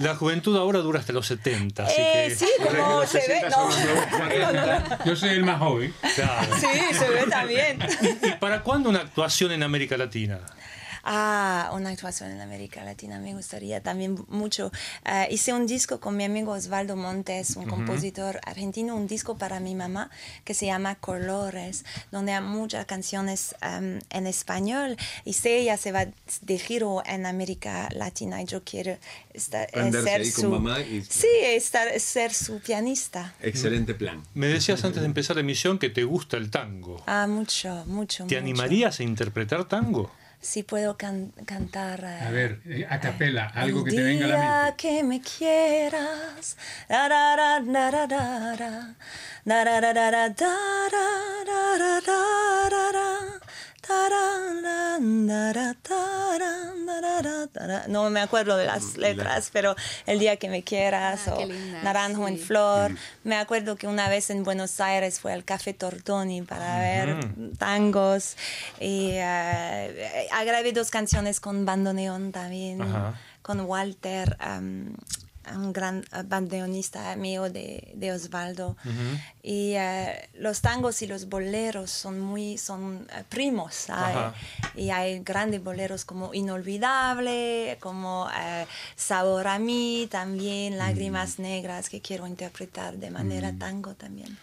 [0.00, 2.34] La juventud ahora dura hasta los 70, así eh, que...
[2.34, 3.40] sí, como se ve.
[3.50, 5.04] No.
[5.04, 5.92] Yo soy el más joven.
[6.14, 6.56] Claro.
[6.56, 7.78] Sí, se ve también.
[8.22, 10.40] ¿Y para cuándo una actuación en América Latina?
[11.04, 14.70] Ah, una actuación en América Latina me gustaría también mucho.
[15.04, 19.60] Eh, hice un disco con mi amigo Osvaldo Montes, un compositor argentino, un disco para
[19.60, 20.10] mi mamá
[20.44, 24.96] que se llama Colores, donde hay muchas canciones en español.
[25.24, 26.06] Y si ella se va
[26.42, 28.96] de giro en América Latina y yo quiero
[29.32, 30.50] estar, eh, ser su...
[30.50, 33.34] mamá y- Sí, estar, ser su pianista.
[33.40, 34.22] Excelente plan.
[34.34, 37.02] Me decías antes de empezar la emisión que te gusta el tango.
[37.06, 38.24] Ah, mucho, mucho.
[38.26, 38.38] ¿Te mucho.
[38.38, 40.10] animarías a interpretar tango?
[40.42, 42.00] Si puedo can- cantar.
[42.02, 44.76] eh, A ver, eh, a capela, algo que te venga a la día mente.
[44.78, 46.56] que me quieras.
[57.88, 59.74] No me acuerdo de las letras, pero
[60.06, 61.46] El día que me quieras ah, o
[61.82, 62.92] Naranjo en flor.
[63.24, 67.16] Me acuerdo que una vez en Buenos Aires fue al Café Tortoni para ver
[67.58, 68.36] tangos.
[68.80, 72.80] Y uh, grabé dos canciones con bandoneón también,
[73.42, 74.36] con Walter
[75.56, 78.76] un gran uh, bandoneonista mío de, de Osvaldo.
[79.42, 83.86] Y eh, los tangos y los boleros son muy son eh, primos.
[84.74, 92.00] Y hay grandes boleros como Inolvidable, como eh, Sabor a mí, también Lágrimas Negras, que
[92.00, 94.36] quiero interpretar de manera tango también.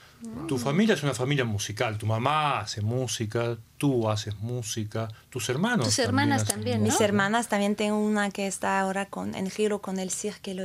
[0.47, 1.97] Tu familia es una familia musical.
[1.97, 5.85] Tu mamá hace música, tú haces música, tus hermanos.
[5.85, 6.81] Tus hermanas también.
[6.81, 10.55] Mis hermanas también tengo una que está ahora con, en giro con el Cirque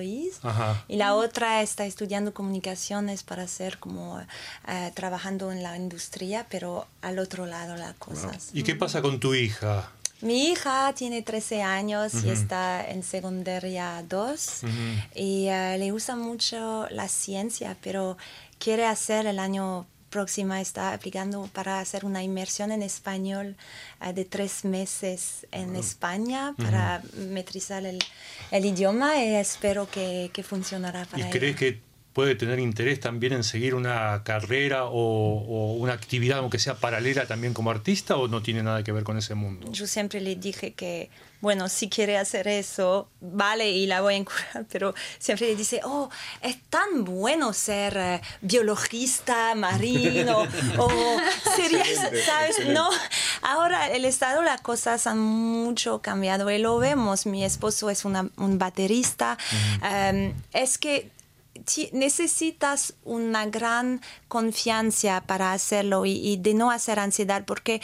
[0.42, 0.84] Ajá.
[0.88, 4.20] y la otra está estudiando comunicaciones para ser como
[4.68, 8.50] eh, trabajando en la industria, pero al otro lado las cosas.
[8.52, 9.90] ¿Y qué pasa con tu hija?
[10.22, 14.60] Mi hija tiene 13 años y está en secundaria 2
[15.16, 18.16] y eh, le gusta mucho la ciencia, pero
[18.62, 23.56] quiere hacer el año próximo, está aplicando para hacer una inmersión en español
[24.00, 27.98] eh, de tres meses en España para metrizar el,
[28.50, 31.30] el idioma y espero que, que funcionará para ¿Y ella.
[31.30, 31.80] crees que
[32.12, 37.26] puede tener interés también en seguir una carrera o, o una actividad, aunque sea paralela
[37.26, 39.72] también como artista, o no tiene nada que ver con ese mundo?
[39.72, 41.08] yo siempre le dije que,
[41.42, 45.80] bueno, si quiere hacer eso, vale, y la voy a encurar, pero siempre le dice,
[45.84, 46.08] oh,
[46.40, 50.46] es tan bueno ser eh, biologista, marino,
[50.78, 50.88] o
[51.56, 51.84] sería,
[52.24, 52.66] ¿sabes?
[52.68, 52.88] No,
[53.42, 57.26] ahora el estado, las cosas han mucho cambiado y lo vemos.
[57.26, 59.36] Mi esposo es una- un baterista.
[59.82, 61.10] em, es que
[61.92, 67.80] necesitas una gran confianza para hacerlo y, y de no hacer ansiedad, porque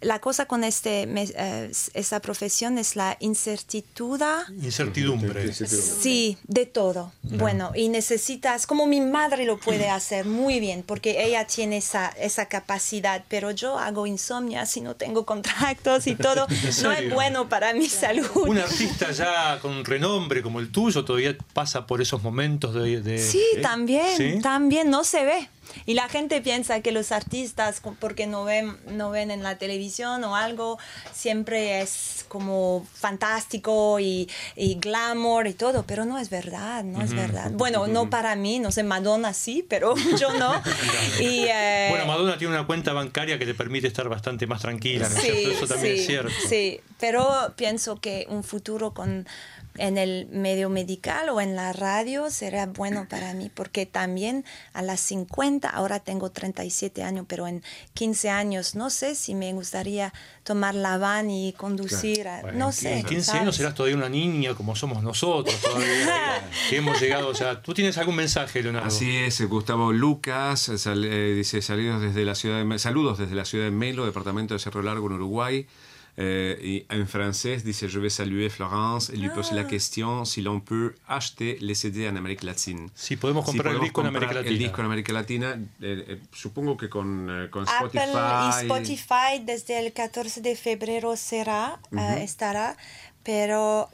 [0.00, 4.26] la cosa con este, me- eh, esta profesión es la incertidumbre.
[4.62, 5.52] Incertidumbre.
[5.52, 7.12] Sí, de todo.
[7.22, 12.08] Bueno, y necesitas, como mi madre lo puede hacer muy bien, porque ella tiene esa,
[12.20, 16.46] esa capacidad, pero yo hago insomnia si no tengo contratos y todo.
[16.82, 18.26] no es bueno para mi salud.
[18.34, 23.00] Un artista ya con renombre como el tuyo todavía pasa por esos momentos de...
[23.00, 23.60] de- Sí, ¿eh?
[23.60, 24.38] también, ¿Sí?
[24.42, 25.48] también no se ve.
[25.86, 30.24] Y la gente piensa que los artistas, porque no ven, no ven en la televisión
[30.24, 30.78] o algo,
[31.12, 37.14] siempre es como fantástico y, y glamour y todo, pero no es verdad, no es
[37.14, 37.50] verdad.
[37.52, 40.60] Bueno, no para mí, no sé, Madonna sí, pero yo no.
[41.20, 45.08] Y, eh, Bueno, Madonna tiene una cuenta bancaria que te permite estar bastante más tranquila,
[45.08, 45.50] ¿no es cierto?
[45.50, 46.32] Eso también sí, es cierto.
[46.48, 49.26] Sí, pero pienso que un futuro con
[49.78, 54.82] en el medio medical o en la radio será bueno para mí porque también a
[54.82, 57.62] las 50, ahora tengo 37 años, pero en
[57.94, 60.12] 15 años no sé si me gustaría
[60.44, 63.04] tomar la van y conducir, a- Bueno, no en sé.
[63.06, 63.40] 15 ¿sabes?
[63.42, 67.62] años serás todavía una niña como somos nosotros todavía, que, que hemos llegado, o sea,
[67.62, 68.88] ¿tú tienes algún mensaje, Leonardo?
[68.88, 73.44] Así es, Gustavo Lucas sal- eh, dice salidos desde la ciudad de, saludos desde la
[73.44, 75.66] ciudad de Melo, departamento de Cerro Largo en Uruguay.
[76.20, 80.42] Eh, y en francés dice Je vais saluer Florence et lui poser la question si
[80.42, 82.86] l'on peut acheter les CD en América Latina.
[82.96, 84.52] Si podemos Si comprar el podemos disco en comprar América Latina.
[84.52, 85.48] El disco en América Latina,
[85.80, 88.48] eh, eh, supongo que con, eh, con Apple Spotify.
[88.48, 91.78] y Spotify desde el 14 de febrero será,
[92.18, 92.76] estará,
[93.22, 93.88] pero,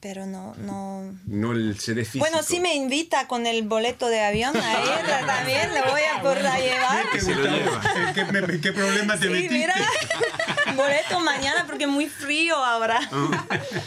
[0.00, 2.24] pero no, no, No el CD físico.
[2.24, 6.22] Bueno, si me invita con el boleto de avión a ir también, lo voy a
[6.22, 7.06] por la llevar.
[7.12, 9.54] ¿Qué, qué problema te Sí, metiste?
[9.58, 9.74] mira,
[10.76, 13.00] boleto mañana porque es muy frío ahora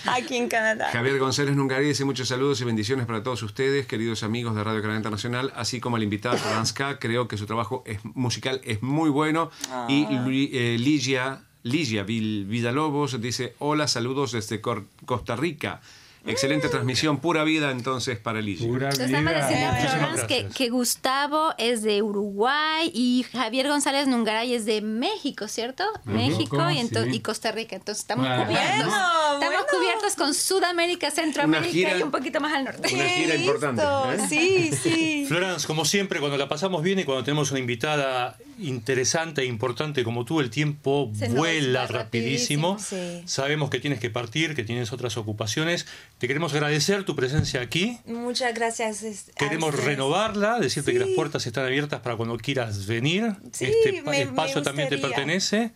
[0.08, 0.89] aquí en Canadá.
[0.91, 4.82] Javier González Nungari dice muchos saludos y bendiciones para todos ustedes, queridos amigos de Radio
[4.82, 6.38] Canadá Internacional, así como al invitado
[6.73, 6.99] K.
[6.99, 9.52] Creo que su trabajo es, musical es muy bueno.
[9.88, 15.82] Y Lu- eh, Ligia, Ligia Vil- Villalobos dice, hola, saludos desde Cor- Costa Rica.
[16.25, 18.67] Excelente transmisión, pura vida entonces para Ligia.
[18.67, 19.08] Pura vida.
[19.08, 25.84] Florence que, Gustavo es de Uruguay y Javier González Nungaray es de México, ¿cierto?
[26.05, 26.95] México y, sí.
[27.12, 27.75] y Costa Rica.
[27.75, 28.86] Entonces estamos Bueno, cubiertos.
[28.86, 29.34] bueno.
[29.41, 32.93] estamos cubiertos con Sudamérica, Centroamérica gira- y un poquito más al norte.
[32.93, 33.82] Una gira importante.
[33.82, 34.27] ¿eh?
[34.29, 35.25] Sí, sí.
[35.27, 40.03] Florence, como siempre, cuando la pasamos bien y cuando tenemos una invitada interesante e importante
[40.03, 42.73] como tú, el tiempo Se vuela rapidísimo.
[42.73, 43.23] rapidísimo, sí.
[43.25, 45.88] Sabemos que tienes que partir, que tienes otras ocupaciones.
[46.19, 47.97] Te queremos agradecer tu presencia aquí.
[48.05, 49.03] Muchas gracias.
[49.38, 49.86] Queremos ustedes.
[49.88, 53.36] renovarla, decirte que las puertas están abiertas para cuando quieras venir.
[53.53, 55.71] Sí, este me- espacio me también te pertenece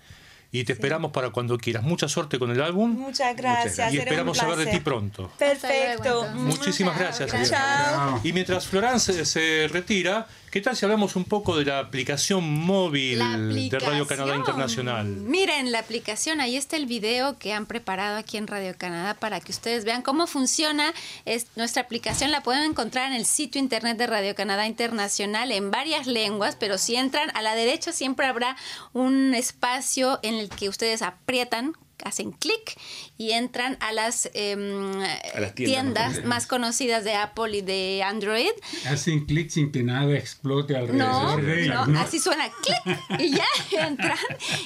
[0.51, 1.83] y te esperamos para cuando quieras.
[1.83, 3.73] Mucha suerte con el álbum Muchas gracias.
[3.73, 5.31] y será un esperamos saber de ti pronto.
[5.39, 6.27] Perfecto.
[6.35, 7.31] Muchísimas gracias.
[7.31, 7.59] Gracias.
[7.59, 8.19] Chao.
[8.23, 13.17] Y mientras Florence se retira, ¿qué tal si hablamos un poco de la aplicación móvil
[13.17, 14.35] La de Radio Canadá.
[14.35, 15.07] Internacional?
[15.07, 19.39] Miren la aplicación, ahí está el video que han preparado aquí en Radio Canadá para
[19.39, 20.93] que ustedes vean cómo funciona.
[21.25, 25.71] Es, nuestra aplicación la pueden encontrar en el sitio internet de Radio Canadá Internacional en
[25.71, 28.55] varias lenguas, pero si entran a la derecha siempre habrá
[28.93, 32.77] un espacio en el que ustedes aprietan hacen clic
[33.17, 36.25] y entran a las, em, A las tiendas más tiendas conocidas.
[36.25, 38.51] más conocidas de Apple y de Android
[38.87, 41.87] Hacen clic sin que nada explote no, alrededor de ellos.
[41.87, 43.45] no, así suena clic y ya
[43.87, 44.17] entran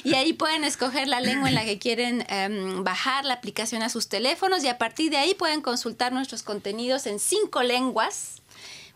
[0.04, 3.88] y ahí pueden escoger la lengua en la que quieren em, bajar la aplicación a
[3.88, 8.42] sus teléfonos y a partir de ahí pueden consultar nuestros contenidos en cinco lenguas,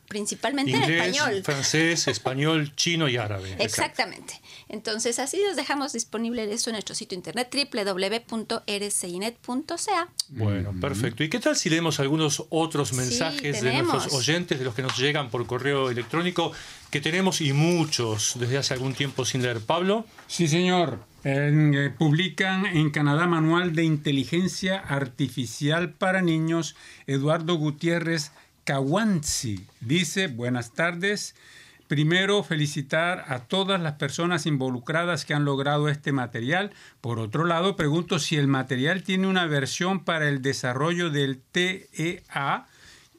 [0.09, 1.43] principalmente en español.
[1.45, 3.57] francés, español, chino y árabe.
[3.59, 4.41] Exactamente.
[4.69, 10.09] Entonces así les dejamos disponible eso en nuestro sitio internet www.rcinet.ca.
[10.29, 11.25] Bueno, perfecto.
[11.25, 14.83] ¿Y qué tal si leemos algunos otros Sí, mensajes de nuestros oyentes, de los que
[14.83, 16.53] nos llegan por correo electrónico,
[16.91, 19.61] que tenemos y muchos desde hace algún tiempo sin leer?
[19.61, 20.99] Pablo, Sí, señor.
[21.25, 26.75] Eh, publican en Canadá Manual de Inteligencia Artificial para Niños
[27.07, 28.33] Eduardo Gutiérrez
[28.65, 29.67] Cawanzi.
[29.81, 31.35] Dice, buenas tardes.
[31.89, 36.73] Primero, felicitar a todas las personas involucradas que han logrado este material.
[37.01, 42.67] Por otro lado, pregunto si el material tiene una versión para el desarrollo del TEA,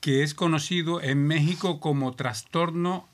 [0.02, 3.08] que es conocido en México como trastorno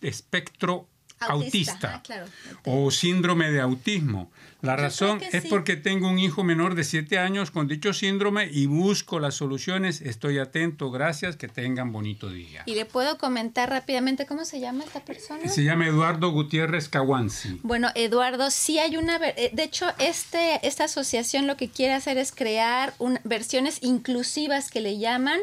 [0.00, 0.88] espectro
[1.20, 2.26] Autista, autista, ah, claro.
[2.64, 4.30] o síndrome de autismo.
[4.62, 5.48] La Yo razón es sí.
[5.48, 10.02] porque tengo un hijo menor de 7 años con dicho síndrome y busco las soluciones.
[10.02, 12.62] Estoy atento, gracias, que tengan bonito día.
[12.66, 15.48] Y le puedo comentar rápidamente cómo se llama esta persona.
[15.48, 17.58] Se llama Eduardo Gutiérrez Cawanzi.
[17.62, 19.16] Bueno, Eduardo, sí hay una...
[19.16, 24.70] eh, De hecho, este, esta asociación lo que quiere hacer es crear un- versiones inclusivas
[24.70, 25.40] que le llaman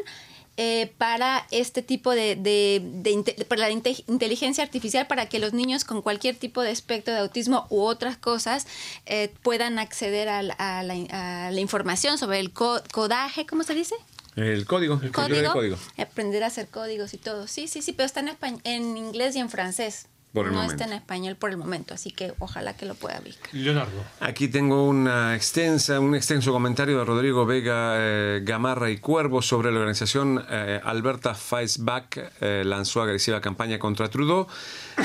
[0.60, 5.52] eh, para este tipo de, de- de para la inte- inteligencia artificial, para que los
[5.54, 8.66] niños con cualquier tipo de espectro de autismo u otras cosas
[9.06, 13.62] eh, puedan acceder a la, a la- a la información sobre el co- codaje, ¿cómo
[13.62, 13.94] se dice?
[14.36, 15.76] El código, el código de código.
[15.96, 17.46] Aprender a hacer códigos y todo.
[17.48, 20.06] Sí, sí, sí, pero está en, españ- en inglés y en francés.
[20.32, 20.82] Por el no momento.
[20.82, 23.34] está en español por el momento, así que ojalá que lo pueda ver.
[23.52, 24.04] Leonardo.
[24.20, 29.70] Aquí tengo una extensa, un extenso comentario de Rodrigo Vega eh, Gamarra y Cuervo sobre
[29.70, 34.46] la organización eh, Alberta Fights Back eh, lanzó agresiva campaña contra Trudeau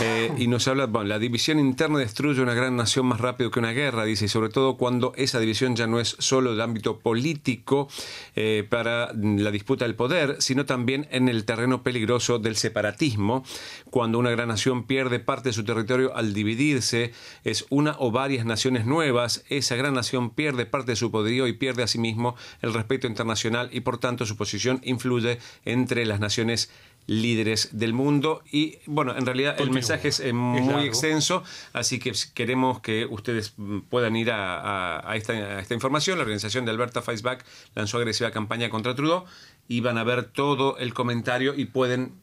[0.02, 3.60] eh, y nos habla, bueno, la división interna destruye una gran nación más rápido que
[3.60, 7.00] una guerra, dice, y sobre todo cuando esa división ya no es solo de ámbito
[7.00, 7.88] político
[8.36, 13.44] eh, para la disputa del poder, sino también en el terreno peligroso del separatismo,
[13.90, 17.12] cuando una gran nación pierde parte de su territorio al dividirse,
[17.44, 21.54] es una o varias naciones nuevas, esa gran nación pierde parte de su poderío y
[21.54, 26.70] pierde asimismo el respeto internacional y por tanto su posición influye entre las naciones
[27.06, 28.44] líderes del mundo.
[28.50, 30.80] Y bueno en realidad el mensaje es eh, Es muy largo.
[30.84, 34.60] extenso así que queremos que ustedes mm, puedan ir a,
[35.00, 36.18] a- a esta, a esta información.
[36.18, 37.44] La organización de Alberta Fights Back
[37.76, 39.26] lanzó agresiva campaña contra Trudeau
[39.68, 42.14] y van a ver todo el comentario y pueden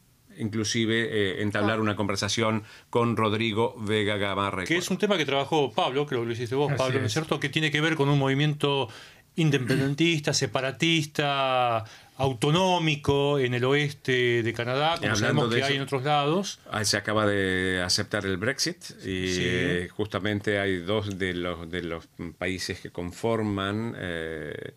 [0.41, 5.71] inclusive eh, entablar una conversación con Rodrigo Vega Gamarra Que es un tema que trabajó
[5.71, 7.39] Pablo, creo que lo hiciste vos, Así Pablo, ¿no es cierto?
[7.39, 8.89] Que tiene que ver con un movimiento
[9.35, 11.85] independentista, separatista,
[12.17, 16.59] autonómico en el oeste de Canadá, como sabemos que eso- hay en otros lados.
[16.69, 19.41] Ah, Se acaba de aceptar el Brexit y Sí.
[19.45, 24.73] eh, justamente hay dos de los, de los países que conforman eh,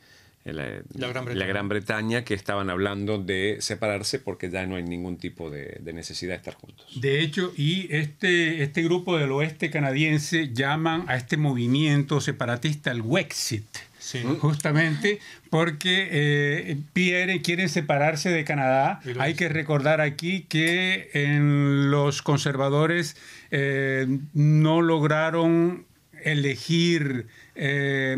[0.52, 1.34] la, La Gran Bretaña.
[1.34, 5.78] la Gran Bretaña, que estaban hablando de separarse porque ya no hay ningún tipo de,
[5.80, 7.00] de necesidad de estar juntos.
[7.00, 13.00] De hecho, y este, este grupo del oeste canadiense llaman a este movimiento separatista el
[13.00, 13.64] Wexit.
[13.98, 14.22] Sí.
[14.38, 19.00] Justamente porque eh, Pierre quieren separarse de Canadá.
[19.18, 23.16] Hay que recordar aquí que en los conservadores
[23.50, 25.86] eh, no lograron
[26.22, 28.16] elegir eh,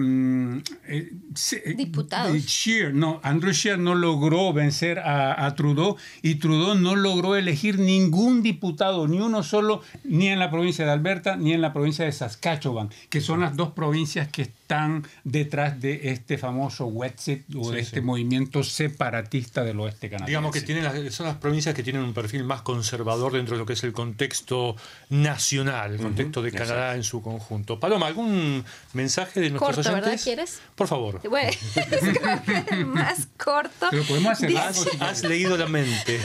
[0.88, 2.34] eh, Diputados.
[2.34, 7.36] eh, Scheer, no, Andrew Scheer no logró vencer a, a Trudeau y Trudeau no logró
[7.36, 11.72] elegir ningún diputado, ni uno solo, ni en la provincia de Alberta, ni en la
[11.72, 17.44] provincia de Saskatchewan, que son las dos provincias que están detrás de este famoso Wexit
[17.54, 18.02] o de este sí.
[18.04, 20.30] movimiento separatista del oeste canadiense.
[20.30, 23.60] Digamos que tienen las- son las provincias que tienen un perfil más conservador dentro de
[23.60, 24.74] lo que es el contexto
[25.08, 27.78] nacional, el contexto de Canadá en su conjunto.
[27.78, 30.08] Paloma, ¿algún mensaje de nuestros Corto, ¿verdad?
[30.08, 30.24] oyentes?
[30.24, 30.60] ¿Quieres?
[30.74, 31.20] Por favor.
[31.30, 31.50] Bueno,
[32.70, 33.86] es más corto.
[33.90, 36.20] Pero podemos hacer Dice- algo si Has leído la mente.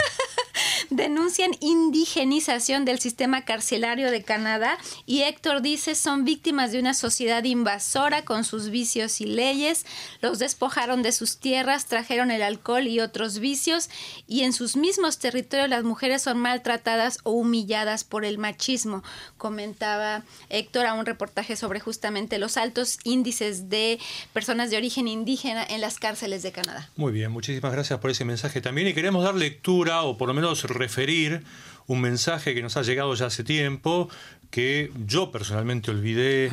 [0.91, 7.43] Denuncian indigenización del sistema carcelario de Canadá y Héctor dice son víctimas de una sociedad
[7.45, 9.85] invasora con sus vicios y leyes,
[10.21, 13.89] los despojaron de sus tierras, trajeron el alcohol y otros vicios
[14.27, 19.01] y en sus mismos territorios las mujeres son maltratadas o humilladas por el machismo,
[19.37, 23.97] comentaba Héctor a un reportaje sobre justamente los altos índices de
[24.33, 26.89] personas de origen indígena en las cárceles de Canadá.
[26.97, 30.33] Muy bien, muchísimas gracias por ese mensaje también y queremos dar lectura o por lo
[30.33, 31.43] menos referir
[31.87, 34.09] un mensaje que nos ha llegado ya hace tiempo
[34.49, 36.51] que yo personalmente olvidé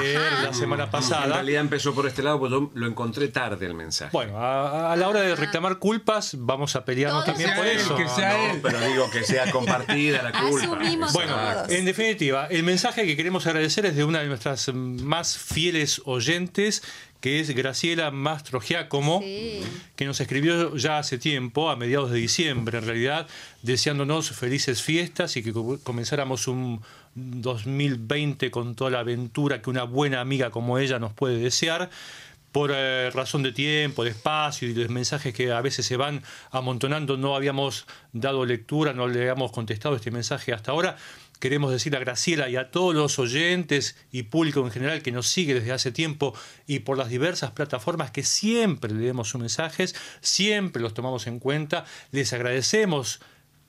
[0.00, 1.26] leer la semana En pasada.
[1.34, 4.10] realidad empezó por este lado, pues yo lo encontré tarde el mensaje.
[4.14, 7.76] Bueno, a, a la hora de reclamar culpas vamos a pelearnos Todos también por él,
[7.76, 7.96] eso.
[7.96, 8.60] que sea él.
[8.62, 10.64] pero digo que sea compartida la culpa.
[10.64, 11.70] Asumimos Bueno, todos.
[11.70, 16.00] en definitiva, el mensaje que queremos agradecer es de una de nuestras mm, más fieles
[16.06, 16.82] oyentes,
[17.24, 19.60] que es Graciela Mastro Giacomo, Sí.
[19.96, 23.26] que nos escribió ya hace tiempo, a mediados de diciembre en realidad,
[23.62, 26.82] deseándonos felices fiestas y que co- comenzáramos un
[27.14, 31.88] 2020 con toda la aventura que una buena amiga como ella nos puede desear.
[32.52, 35.96] Por eh, razón de tiempo, de espacio y de los mensajes que a veces se
[35.96, 36.22] van
[36.52, 40.96] amontonando, no habíamos dado lectura, no le habíamos contestado este mensaje hasta ahora.
[41.40, 45.26] Queremos decirle a Graciela y a todos los oyentes y público en general que nos
[45.26, 46.34] sigue desde hace tiempo
[46.66, 51.84] y por las diversas plataformas que siempre leemos sus mensajes, siempre los tomamos en cuenta.
[52.12, 53.20] Les agradecemos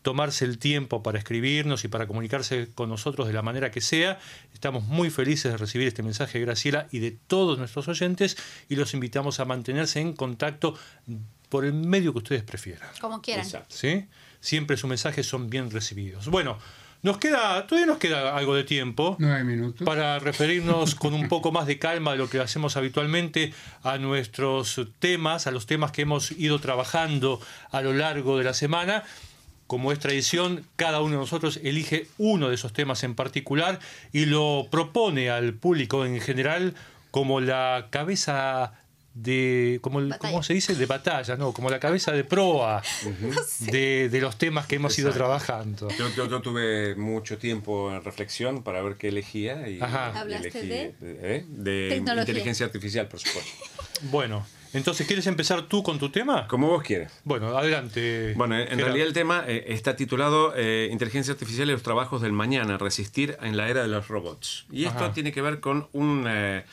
[0.06, 4.20] tomarse el tiempo para escribirnos y para comunicarse con nosotros de la manera que sea.
[4.54, 8.38] Estamos muy felices de recibir este mensaje de Graciela y de todos nuestros oyentes
[8.70, 10.78] y los invitamos a mantenerse en contacto
[11.50, 12.88] por el medio que ustedes prefieran.
[13.02, 13.48] Como quieran.
[14.40, 16.28] Siempre sus mensajes son bien recibidos.
[16.28, 16.60] Bueno,
[17.06, 19.86] nos queda, todavía nos queda algo de tiempo Nueve minutos.
[19.86, 23.54] para referirnos con un poco más de calma de lo que hacemos habitualmente
[23.84, 27.40] a nuestros temas, a los temas que hemos ido trabajando
[27.70, 29.04] a lo largo de la semana.
[29.68, 33.80] Como es tradición, cada uno de nosotros elige uno de esos temas en particular
[34.12, 36.74] y lo propone al público en general
[37.12, 38.74] como la cabeza
[39.16, 40.32] de, como el- Batalla.
[40.32, 40.76] ¿cómo se dice?
[40.76, 41.52] De batalla, ¿no?
[41.54, 42.84] Como la cabeza de proa
[43.72, 45.88] de, de los temas que hemos ido trabajando.
[45.98, 50.68] Yo, yo- yo tuve mucho tiempo en reflexión para ver qué elegía y, ¿Hablaste elegí
[50.68, 50.96] de?
[51.02, 51.46] ¿eh?
[51.48, 52.22] de Tecnología.
[52.22, 53.52] inteligencia artificial, por supuesto.
[54.12, 56.50] Bueno, entonces, ¿quieres empezar tú con tu tema?
[56.50, 57.14] Como vos quieras.
[57.24, 58.34] Bueno, adelante.
[58.36, 62.34] Bueno, en realidad el tema eh, está titulado eh, Inteligencia Artificial y los trabajos del
[62.34, 64.66] mañana, resistir en la era de los robots.
[64.70, 65.14] Y esto Ajá.
[65.14, 66.66] tiene que ver con un, eh,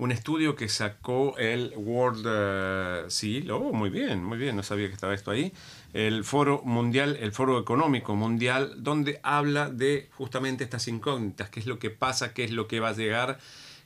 [0.00, 3.50] un estudio que sacó el World eh, Seal.
[3.50, 5.52] Oh, muy bien, muy bien, no sabía que estaba esto ahí.
[5.92, 11.66] El Foro Mundial, el Foro Económico Mundial, donde habla de justamente estas incógnitas, qué es
[11.66, 13.38] lo que pasa, qué es lo que va a llegar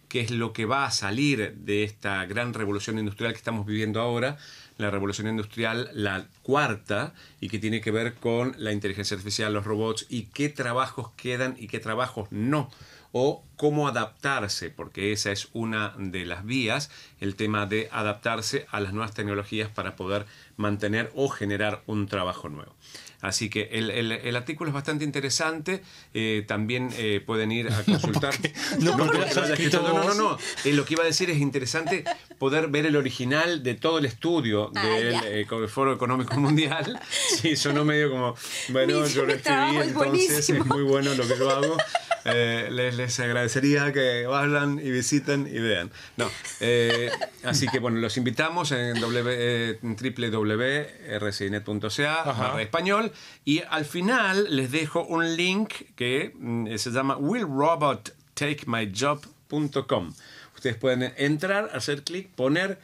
[0.08, 4.00] qué es lo que va a salir de esta gran revolución industrial que estamos viviendo
[4.00, 4.36] ahora,
[4.78, 9.64] la revolución industrial, la cuarta, y que tiene que ver con la inteligencia artificial, los
[9.64, 12.70] robots, y qué trabajos quedan y qué trabajos no,
[13.16, 16.90] o cómo adaptarse, porque esa es una de las vías,
[17.20, 22.48] el tema de adaptarse a las nuevas tecnologías para poder mantener o generar un trabajo
[22.48, 22.74] nuevo.
[23.20, 25.80] Así que el, el- el artículo es bastante interesante.
[26.12, 28.34] eh, también eh, pueden ir a consultar.
[28.80, 30.16] no, porque escrito no, no, vos.
[30.16, 30.38] no, no.
[30.64, 32.02] Eh, lo que iba a decir es interesante
[32.38, 37.00] poder ver el original de todo el estudio Ah, del eh, Foro Económico Mundial.
[37.40, 38.34] Sí, sonó medio como,
[38.70, 40.58] bueno, Mi- yo lo escribí, es entonces buenísimo.
[40.58, 41.76] es muy bueno lo que yo hago.
[42.24, 45.90] Eh, les, les agradecería que vayan y visiten y vean.
[46.16, 47.10] No, eh,
[47.42, 53.12] así que bueno, los invitamos en eh, www.rcinet.ca español
[53.44, 60.14] y al final les dejo un link que mm, se llama willrobottakemyjob.com.
[60.54, 62.78] Ustedes pueden entrar, hacer clic, poner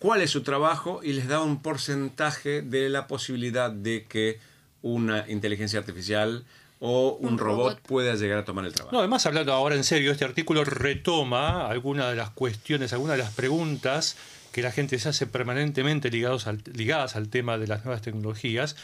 [0.00, 4.40] cuál es su trabajo y les da un porcentaje de la posibilidad de que
[4.82, 6.44] una inteligencia artificial
[6.82, 7.80] o un, Un robot, robot.
[7.82, 8.92] pueda llegar a tomar el trabajo.
[8.94, 13.22] No, además, hablando ahora en serio, este artículo retoma algunas de las cuestiones, algunas de
[13.22, 14.16] las preguntas
[14.52, 18.76] que la gente se hace permanentemente ligados al- ligadas al tema de las nuevas tecnologías.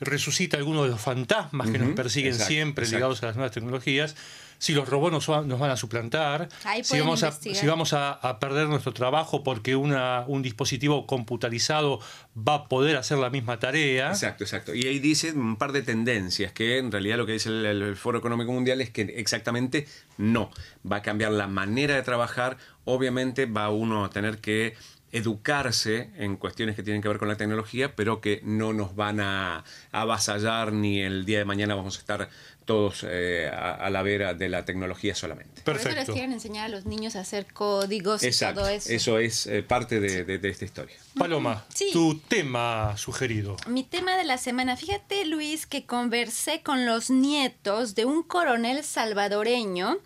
[0.00, 2.96] Resucita algunos de los fantasmas que nos persiguen exacto, siempre exacto.
[2.96, 4.16] ligados a las nuevas tecnologías.
[4.62, 6.48] Si los robots nos, va- nos van a suplantar,
[6.84, 7.60] si vamos, a, investigar.
[7.60, 11.98] si vamos a, a perder nuestro trabajo porque una, un dispositivo computarizado
[12.36, 14.10] va a poder hacer la misma tarea.
[14.10, 14.72] Exacto, exacto.
[14.72, 17.96] Y ahí dice un par de tendencias que en realidad lo que dice el, el
[17.96, 20.48] Foro Económico Mundial es que exactamente no.
[20.90, 22.56] Va a cambiar la manera de trabajar.
[22.84, 24.76] Obviamente va uno a tener que
[25.14, 29.20] educarse en cuestiones que tienen que ver con la tecnología, pero que no nos van
[29.20, 32.28] a avasallar ni el día de mañana vamos a estar
[32.64, 35.62] todos eh, a, a la vera de la tecnología solamente.
[35.62, 36.12] Por eso les Perfecto.
[36.14, 38.60] quieren enseñar a los niños a hacer códigos y Exacto.
[38.62, 38.90] todo eso.
[38.92, 40.96] Eso es eh, parte de, de- de esta historia.
[41.18, 41.90] Paloma, Sí.
[41.92, 43.56] tu tema sugerido.
[43.66, 48.82] Mi tema de la semana, fíjate Luis que conversé con los nietos de un coronel
[48.82, 49.98] salvadoreño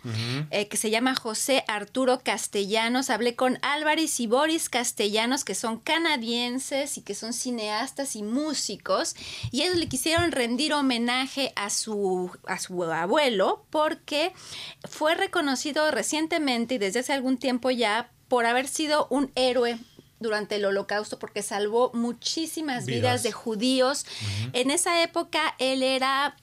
[0.51, 3.09] eh, que se llama José Arturo Castellanos.
[3.09, 9.15] Hablé con Álvarez y Boris Castellanos que son canadienses y que son cineastas y músicos
[9.51, 14.33] y ellos le quisieron rendir homenaje a su, a su abuelo porque
[14.89, 19.77] fue reconocido recientemente y desde hace algún tiempo ya por haber sido un héroe
[20.19, 23.23] durante el holocausto porque salvó muchísimas vidas, Vidas.
[23.23, 24.05] de judíos.
[24.53, 26.35] En esa época él era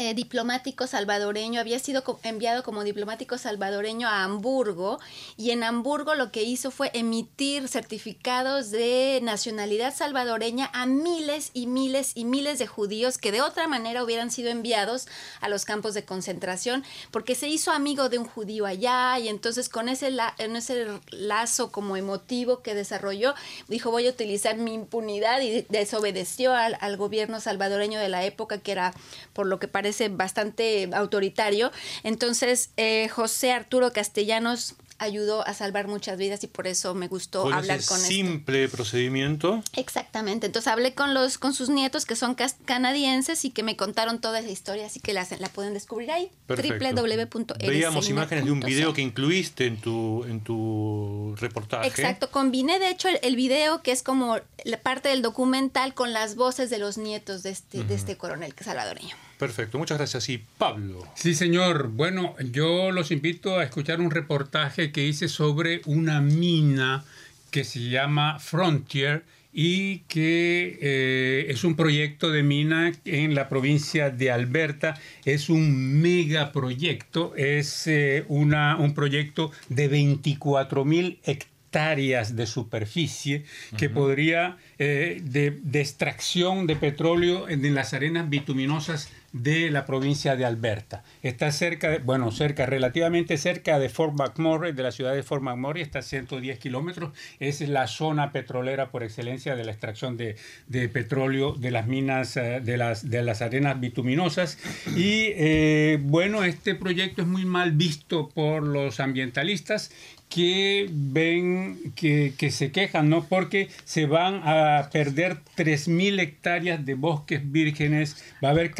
[0.00, 4.98] eh, diplomático salvadoreño, había sido enviado como diplomático salvadoreño a Hamburgo
[5.36, 11.66] y en Hamburgo lo que hizo fue emitir certificados de nacionalidad salvadoreña a miles y
[11.66, 15.06] miles y miles de judíos que de otra manera hubieran sido enviados
[15.42, 19.68] a los campos de concentración porque se hizo amigo de un judío allá y entonces
[19.68, 23.34] con ese, la- en ese lazo como emotivo que desarrolló
[23.68, 28.56] dijo voy a utilizar mi impunidad y desobedeció al, al gobierno salvadoreño de la época
[28.62, 28.94] que era
[29.34, 31.70] por lo que parece bastante autoritario.
[32.02, 37.42] Entonces, eh, José Arturo Castellanos ayudó a salvar muchas vidas y por eso me gustó
[37.44, 38.08] Con hablar ese con esto.
[38.08, 39.62] simple procedimiento.
[39.74, 40.46] Exactamente.
[40.46, 42.36] Entonces hablé con los con sus nietos que son
[42.66, 46.30] canadienses y que me contaron toda esa historia, así que la, la pueden descubrir ahí.
[46.48, 47.66] Www.eresseñor.cl.
[47.66, 51.88] Veíamos imágenes de un video que incluiste en tu, en tu reportaje.
[51.88, 56.12] Exacto, combiné de hecho el, el video que es como la parte del documental con
[56.12, 59.16] las voces de los nietos de este, de este coronel salvadoreño.
[59.40, 60.28] Perfecto, muchas gracias.
[60.28, 61.88] Y Pablo, Sí, señor.
[61.88, 67.04] Bueno, yo los invito a escuchar un reportaje que hice sobre una mina
[67.50, 74.10] que se llama Frontier y que eh, es un proyecto de mina en la provincia
[74.10, 75.00] de Alberta.
[75.24, 83.44] Es un megaproyecto, es eh, una, un proyecto de 24 mil hectáreas de superficie
[83.78, 90.36] que podría eh, de, de extracción de petróleo en las arenas bituminosas de la provincia
[90.36, 91.04] de Alberta.
[91.22, 95.42] Está cerca, de, bueno, cerca, relativamente cerca de Fort McMurray, de la ciudad de Fort
[95.42, 97.12] McMurray, está a 110 kilómetros.
[97.38, 102.36] Es la zona petrolera por excelencia de la extracción de, de petróleo de las minas,
[102.36, 104.58] eh, de, las, de las arenas bituminosas.
[104.96, 109.90] Y eh, bueno, este proyecto es muy mal visto por los ambientalistas
[110.30, 113.24] que ven, que, que, se quejan, ¿no?
[113.24, 118.70] Porque se van a perder 3.000 hectáreas de bosques vírgenes, va a haber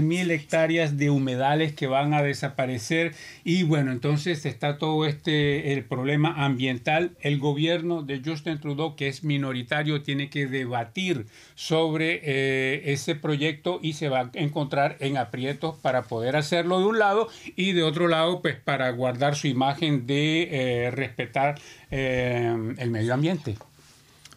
[0.00, 5.84] 14.000 hectáreas de humedales que van a desaparecer y bueno, entonces está todo este, el
[5.84, 7.12] problema ambiental.
[7.20, 13.80] El gobierno de Justin Trudeau, que es minoritario, tiene que debatir sobre eh, ese proyecto
[13.82, 17.82] y se va a encontrar en aprietos para poder hacerlo de un lado y de
[17.82, 20.48] otro lado, pues para guardar su imagen de...
[20.50, 21.58] Eh, respetar
[21.90, 23.56] eh, el medio ambiente.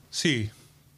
[0.10, 0.50] Sí.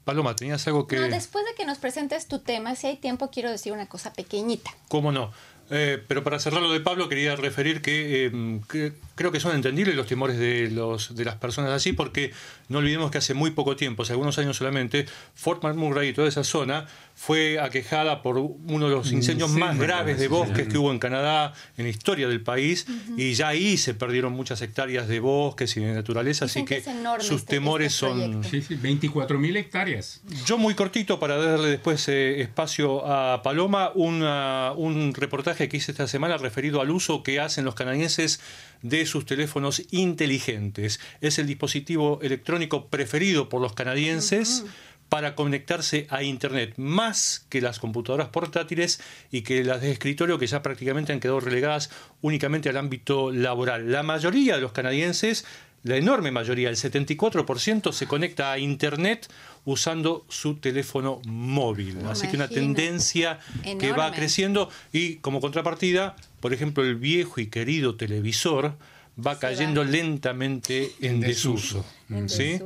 [0.03, 0.97] Paloma, tenías algo que...
[0.97, 4.13] No, después de que nos presentes tu tema, si hay tiempo, quiero decir una cosa
[4.13, 4.71] pequeñita.
[4.89, 5.31] ¿Cómo no?
[5.69, 9.55] Eh, pero para cerrar lo de Pablo, quería referir que, eh, que, creo que son
[9.55, 12.33] entendibles los temores de, los, de las personas así, porque
[12.67, 16.27] no olvidemos que hace muy poco tiempo, hace algunos años solamente, Fort McMurray y toda
[16.27, 16.85] esa zona
[17.25, 20.99] fue aquejada por uno de los incendios sí, más graves de bosques que hubo en
[20.99, 23.13] Canadá en la historia del país, uh -huh.
[23.17, 26.81] y ya ahí se perdieron muchas hectáreas de bosques y de naturaleza, Dicen así que,
[26.81, 28.43] que sus este, temores este son...
[28.43, 30.19] Sí, sí, 24 mil hectáreas.
[30.45, 35.91] Yo muy cortito para darle después eh, espacio a Paloma, una, un reportaje que hice
[35.91, 38.41] esta semana referido al uso que hacen los canadienses
[38.81, 40.99] de sus teléfonos inteligentes.
[41.21, 44.63] Es el dispositivo electrónico preferido por los canadienses.
[44.65, 48.99] Uh -huh para conectarse a Internet, más que las computadoras portátiles
[49.29, 51.91] y que las de escritorio que ya prácticamente han quedado relegadas
[52.23, 53.91] únicamente al ámbito laboral.
[53.91, 55.45] La mayoría de los canadienses
[55.83, 59.29] la enorme mayoría, el 74%, se conecta a Internet
[59.65, 61.99] usando su teléfono móvil.
[62.07, 63.37] Así que una tendencia
[63.79, 68.77] que va creciendo y como contrapartida, por ejemplo, el viejo y querido televisor
[69.23, 71.85] va cayendo lentamente en, desuso.
[72.25, 72.59] ¿sí?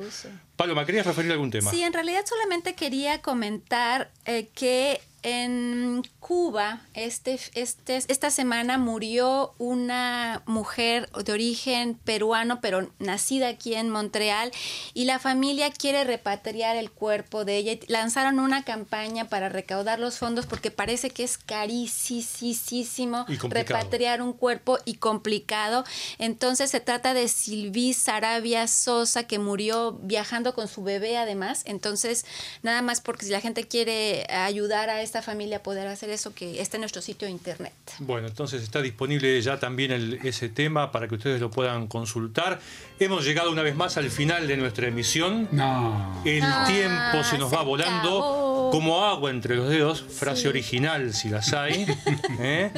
[0.57, 1.69] Paloma, ¿querías referir algún tema?
[1.69, 9.53] Sí, en realidad solamente quería comentar eh, que en Cuba, este, este, esta semana murió
[9.57, 14.51] una mujer de origen peruano, pero nacida aquí en Montreal,
[14.93, 17.77] y la familia quiere repatriar el cuerpo de ella.
[17.87, 24.77] Lanzaron una campaña para recaudar los fondos porque parece que es carísimo repatriar un cuerpo
[24.85, 25.83] y complicado.
[26.19, 31.63] Entonces se trata de Silvi Sarabia Sosa, que murió viajando con su bebé además.
[31.65, 32.25] Entonces,
[32.63, 36.61] nada más porque si la gente quiere ayudar a esta familia poder hacer eso, que
[36.61, 37.73] está en nuestro sitio de internet.
[37.99, 42.59] Bueno, entonces está disponible ya también ese tema para que ustedes lo puedan consultar.
[42.99, 45.47] Hemos llegado una vez más al final de nuestra emisión.
[45.51, 46.21] No.
[46.25, 51.53] El tiempo se nos va volando como agua entre los dedos, frase original si las
[51.53, 51.85] hay.
[52.39, 52.71] ¿eh?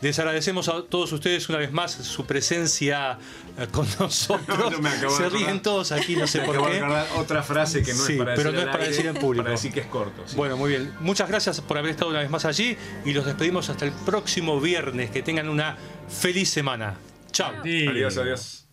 [0.00, 3.18] Les agradecemos a todos ustedes una vez más su presencia
[3.70, 4.74] con nosotros.
[5.16, 6.82] se ríen todos aquí, no sé por qué.
[7.16, 9.42] Otra frase que no es para pero decir no es para decir en público.
[9.44, 10.24] Para decir que es corto.
[10.36, 10.92] Bueno, muy bien.
[11.00, 14.60] Muchas gracias por haber estado una vez más allí y los despedimos hasta el próximo
[14.60, 15.10] viernes.
[15.10, 15.76] Que tengan una
[16.08, 16.96] feliz semana.
[17.30, 17.52] Chao.
[17.60, 18.66] Adiós, adiós.